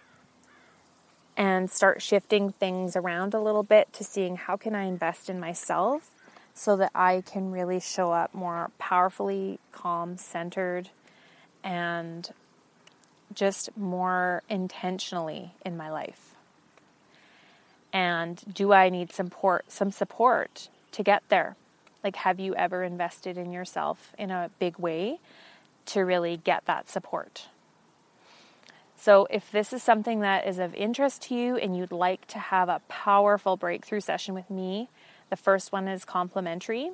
and 1.38 1.70
start 1.70 2.02
shifting 2.02 2.52
things 2.52 2.96
around 2.96 3.32
a 3.32 3.40
little 3.40 3.62
bit 3.62 3.90
to 3.94 4.04
seeing 4.04 4.36
how 4.36 4.56
can 4.56 4.74
I 4.74 4.82
invest 4.84 5.30
in 5.30 5.40
myself 5.40 6.10
so 6.52 6.76
that 6.76 6.90
I 6.94 7.22
can 7.24 7.50
really 7.50 7.80
show 7.80 8.12
up 8.12 8.34
more 8.34 8.70
powerfully, 8.78 9.58
calm, 9.72 10.18
centered, 10.18 10.90
and 11.64 12.28
just 13.32 13.74
more 13.76 14.42
intentionally 14.50 15.54
in 15.64 15.78
my 15.78 15.90
life. 15.90 16.34
And 17.90 18.42
do 18.52 18.72
I 18.72 18.90
need 18.90 19.12
support 19.12 19.72
some 19.72 19.90
support 19.90 20.68
to 20.92 21.02
get 21.02 21.22
there? 21.30 21.56
Like 22.08 22.16
have 22.16 22.40
you 22.40 22.54
ever 22.54 22.84
invested 22.84 23.36
in 23.36 23.52
yourself 23.52 24.14
in 24.16 24.30
a 24.30 24.48
big 24.58 24.78
way 24.78 25.20
to 25.84 26.00
really 26.00 26.38
get 26.38 26.64
that 26.64 26.88
support? 26.88 27.48
So, 28.96 29.26
if 29.28 29.52
this 29.52 29.74
is 29.74 29.82
something 29.82 30.20
that 30.20 30.46
is 30.46 30.58
of 30.58 30.74
interest 30.74 31.20
to 31.24 31.34
you 31.34 31.56
and 31.58 31.76
you'd 31.76 31.92
like 31.92 32.26
to 32.28 32.38
have 32.38 32.70
a 32.70 32.80
powerful 32.88 33.58
breakthrough 33.58 34.00
session 34.00 34.34
with 34.34 34.48
me, 34.48 34.88
the 35.28 35.36
first 35.36 35.70
one 35.70 35.86
is 35.86 36.06
complimentary, 36.06 36.92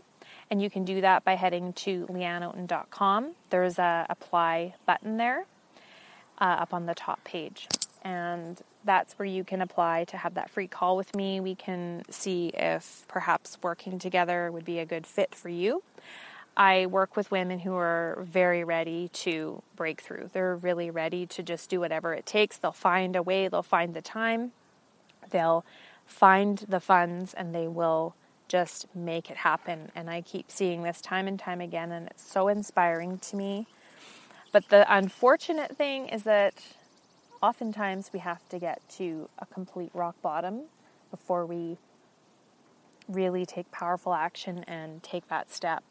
And 0.50 0.60
you 0.60 0.68
can 0.68 0.84
do 0.84 1.00
that 1.00 1.22
by 1.22 1.36
heading 1.36 1.74
to 1.84 2.06
leanneoten.com. 2.06 3.36
There's 3.50 3.78
a 3.78 4.06
apply 4.10 4.74
button 4.84 5.16
there 5.16 5.44
uh, 6.40 6.56
up 6.58 6.74
on 6.74 6.86
the 6.86 6.94
top 6.96 7.22
page. 7.22 7.68
And 8.04 8.60
that's 8.84 9.14
where 9.14 9.26
you 9.26 9.44
can 9.44 9.62
apply 9.62 10.04
to 10.04 10.18
have 10.18 10.34
that 10.34 10.50
free 10.50 10.68
call 10.68 10.96
with 10.96 11.16
me. 11.16 11.40
We 11.40 11.54
can 11.54 12.02
see 12.10 12.48
if 12.48 13.04
perhaps 13.08 13.56
working 13.62 13.98
together 13.98 14.52
would 14.52 14.66
be 14.66 14.78
a 14.78 14.84
good 14.84 15.06
fit 15.06 15.34
for 15.34 15.48
you. 15.48 15.82
I 16.56 16.86
work 16.86 17.16
with 17.16 17.30
women 17.30 17.60
who 17.60 17.74
are 17.74 18.18
very 18.22 18.62
ready 18.62 19.08
to 19.08 19.62
break 19.74 20.02
through. 20.02 20.30
They're 20.32 20.54
really 20.54 20.90
ready 20.90 21.26
to 21.26 21.42
just 21.42 21.68
do 21.70 21.80
whatever 21.80 22.12
it 22.12 22.26
takes. 22.26 22.58
They'll 22.58 22.72
find 22.72 23.16
a 23.16 23.22
way, 23.22 23.48
they'll 23.48 23.62
find 23.62 23.94
the 23.94 24.02
time, 24.02 24.52
they'll 25.30 25.64
find 26.06 26.58
the 26.68 26.80
funds, 26.80 27.34
and 27.34 27.54
they 27.54 27.66
will 27.66 28.14
just 28.46 28.86
make 28.94 29.30
it 29.30 29.38
happen. 29.38 29.90
And 29.96 30.08
I 30.08 30.20
keep 30.20 30.50
seeing 30.50 30.82
this 30.82 31.00
time 31.00 31.26
and 31.26 31.38
time 31.38 31.60
again, 31.60 31.90
and 31.90 32.06
it's 32.08 32.30
so 32.30 32.46
inspiring 32.48 33.18
to 33.18 33.36
me. 33.36 33.66
But 34.52 34.68
the 34.68 34.86
unfortunate 34.94 35.76
thing 35.76 36.06
is 36.08 36.22
that 36.22 36.54
oftentimes 37.44 38.10
we 38.10 38.20
have 38.20 38.48
to 38.48 38.58
get 38.58 38.80
to 38.88 39.28
a 39.38 39.44
complete 39.44 39.90
rock 39.92 40.14
bottom 40.22 40.62
before 41.10 41.44
we 41.44 41.76
really 43.06 43.44
take 43.44 43.70
powerful 43.70 44.14
action 44.14 44.64
and 44.66 45.02
take 45.02 45.28
that 45.28 45.50
step. 45.50 45.84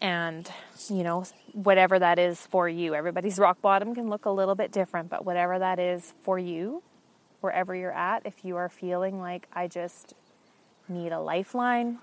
And, 0.00 0.48
you 0.88 1.02
know, 1.02 1.24
whatever 1.52 1.98
that 1.98 2.20
is 2.20 2.46
for 2.46 2.68
you, 2.68 2.94
everybody's 2.94 3.36
rock 3.46 3.60
bottom 3.60 3.96
can 3.96 4.08
look 4.08 4.26
a 4.26 4.30
little 4.30 4.54
bit 4.54 4.70
different, 4.70 5.10
but 5.10 5.24
whatever 5.24 5.58
that 5.58 5.80
is 5.80 6.14
for 6.22 6.38
you, 6.38 6.84
wherever 7.40 7.74
you're 7.74 7.92
at, 7.92 8.24
if 8.24 8.44
you 8.44 8.54
are 8.56 8.68
feeling 8.68 9.20
like 9.20 9.48
I 9.52 9.66
just 9.66 10.14
need 10.88 11.10
a 11.10 11.18
lifeline, 11.18 11.98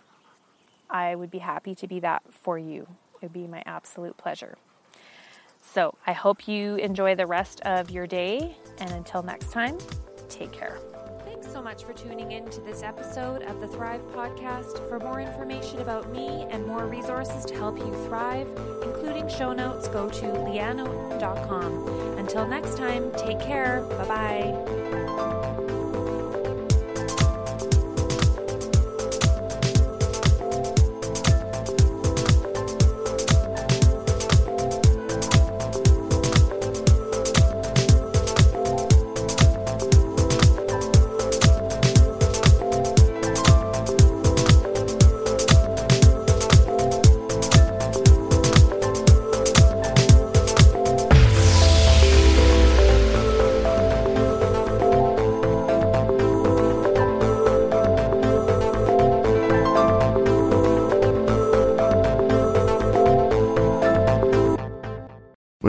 I 0.90 1.16
would 1.16 1.32
be 1.32 1.40
happy 1.40 1.74
to 1.76 1.88
be 1.88 2.02
that 2.02 2.24
for 2.30 2.60
you. 2.60 2.82
It 3.16 3.28
would 3.28 3.34
be 3.34 3.48
my 3.48 3.64
absolute 3.66 4.18
pleasure. 4.18 4.58
So 5.74 5.96
I 6.06 6.14
hope 6.14 6.48
you 6.48 6.76
enjoy 6.76 7.16
the 7.16 7.26
rest 7.26 7.60
of 7.62 7.90
your 7.90 8.06
day. 8.06 8.56
And 8.78 8.92
until 8.92 9.24
next 9.24 9.52
time, 9.52 9.80
take 10.30 10.52
care. 10.52 10.78
Thanks 11.26 11.52
so 11.52 11.64
much 11.64 11.84
for 11.84 11.94
tuning 11.94 12.32
in 12.32 12.48
to 12.52 12.62
this 12.62 12.84
episode 12.84 13.42
of 13.42 13.60
the 13.60 13.68
Thrive 13.68 14.02
Podcast. 14.14 14.88
For 14.88 15.00
more 15.00 15.20
information 15.20 15.80
about 15.80 16.12
me 16.12 16.46
and 16.52 16.68
more 16.68 16.86
resources 16.86 17.44
to 17.46 17.56
help 17.56 17.80
you 17.80 17.92
thrive, 18.06 18.48
including 18.84 19.28
show 19.28 19.52
notes, 19.52 19.88
go 19.88 20.10
to 20.10 20.26
leanneoten.com. 20.26 21.88
Until 22.20 22.48
next 22.48 22.78
time, 22.78 23.12
take 23.18 23.40
care. 23.40 23.82
Bye 23.98 24.08
bye. 24.08 25.43